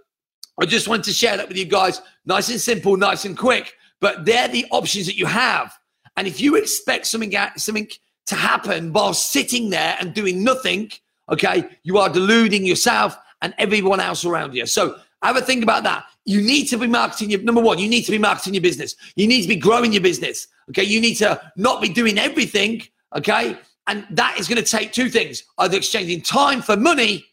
I 0.61 0.67
just 0.67 0.89
wanted 0.89 1.05
to 1.05 1.13
share 1.15 1.39
that 1.39 1.49
with 1.49 1.57
you 1.57 1.65
guys. 1.65 2.03
Nice 2.27 2.51
and 2.51 2.61
simple, 2.61 2.99
nice 2.99 3.25
and 3.25 3.39
quick. 3.39 3.73
But 4.01 4.27
they're 4.27 4.49
the 4.49 4.67
options 4.71 5.07
that 5.07 5.17
you 5.17 5.25
have. 5.25 5.73
And 6.19 6.27
if 6.27 6.39
you 6.39 6.57
expect 6.57 7.07
something, 7.07 7.35
something 7.57 7.89
to 8.27 8.35
happen 8.35 8.93
while 8.93 9.15
sitting 9.15 9.71
there 9.71 9.97
and 10.01 10.15
doing 10.15 10.45
nothing, 10.45 10.91
okay, 11.31 11.65
you 11.83 11.99
are 11.99 12.09
deluding 12.09 12.65
yourself 12.65 13.17
and 13.41 13.55
everyone 13.59 14.01
else 14.01 14.25
around 14.25 14.55
you. 14.55 14.67
So 14.67 14.97
have 15.23 15.37
a 15.37 15.41
think 15.41 15.63
about 15.63 15.85
that. 15.85 16.05
You 16.25 16.41
need 16.41 16.67
to 16.67 16.79
be 16.79 16.87
marketing 16.87 17.31
your 17.31 17.41
number 17.41 17.61
one, 17.61 17.79
you 17.79 17.89
need 17.89 18.03
to 18.03 18.13
be 18.13 18.19
marketing 18.19 18.55
your 18.55 18.63
business. 18.63 18.95
You 19.17 19.27
need 19.27 19.43
to 19.43 19.49
be 19.49 19.57
growing 19.57 19.93
your 19.93 20.03
business. 20.03 20.47
Okay. 20.71 20.85
You 20.85 21.01
need 21.01 21.15
to 21.17 21.41
not 21.57 21.83
be 21.83 21.89
doing 21.89 22.19
everything. 22.19 22.83
Okay. 23.17 23.57
And 23.87 24.07
that 24.11 24.39
is 24.39 24.49
going 24.49 24.63
to 24.63 24.69
take 24.69 24.93
two 24.93 25.09
things 25.09 25.43
either 25.59 25.77
exchanging 25.77 26.23
time 26.23 26.63
for 26.63 26.77
money 26.77 27.25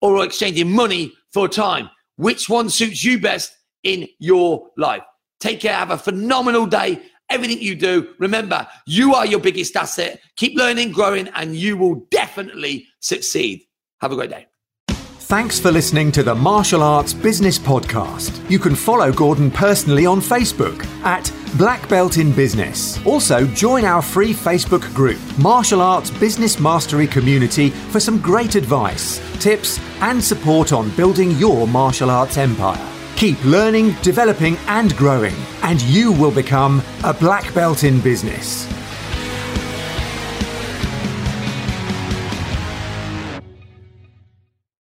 or 0.00 0.22
exchanging 0.24 0.70
money 0.70 1.12
for 1.32 1.48
time. 1.48 1.88
Which 2.16 2.48
one 2.48 2.68
suits 2.68 3.02
you 3.02 3.18
best 3.18 3.56
in 3.82 4.08
your 4.18 4.68
life? 4.76 5.02
Take 5.40 5.60
care. 5.60 5.74
Have 5.74 5.90
a 5.90 5.98
phenomenal 5.98 6.66
day. 6.66 7.02
Everything 7.30 7.60
you 7.60 7.74
do, 7.74 8.14
remember, 8.18 8.66
you 8.86 9.14
are 9.14 9.26
your 9.26 9.40
biggest 9.40 9.76
asset. 9.76 10.20
Keep 10.36 10.56
learning, 10.56 10.92
growing, 10.92 11.28
and 11.28 11.56
you 11.56 11.76
will 11.76 12.06
definitely 12.10 12.86
succeed. 13.00 13.62
Have 14.00 14.12
a 14.12 14.16
great 14.16 14.30
day. 14.30 14.46
Thanks 14.88 15.58
for 15.58 15.72
listening 15.72 16.12
to 16.12 16.22
the 16.22 16.34
Martial 16.34 16.82
Arts 16.82 17.14
Business 17.14 17.58
Podcast. 17.58 18.48
You 18.50 18.58
can 18.58 18.74
follow 18.74 19.10
Gordon 19.10 19.50
personally 19.50 20.04
on 20.04 20.20
Facebook 20.20 20.84
at 21.02 21.32
Black 21.56 21.88
Belt 21.88 22.18
in 22.18 22.30
Business. 22.30 23.04
Also, 23.06 23.46
join 23.46 23.86
our 23.86 24.02
free 24.02 24.34
Facebook 24.34 24.82
group, 24.94 25.18
Martial 25.38 25.80
Arts 25.80 26.10
Business 26.10 26.60
Mastery 26.60 27.06
Community, 27.06 27.70
for 27.70 28.00
some 28.00 28.20
great 28.20 28.54
advice, 28.54 29.18
tips, 29.42 29.80
and 30.02 30.22
support 30.22 30.74
on 30.74 30.90
building 30.90 31.30
your 31.32 31.66
martial 31.66 32.10
arts 32.10 32.36
empire. 32.36 32.93
Keep 33.16 33.44
learning, 33.44 33.94
developing, 34.02 34.56
and 34.66 34.94
growing, 34.96 35.34
and 35.62 35.80
you 35.82 36.12
will 36.12 36.32
become 36.32 36.82
a 37.04 37.14
black 37.14 37.54
belt 37.54 37.84
in 37.84 38.00
business. 38.00 38.66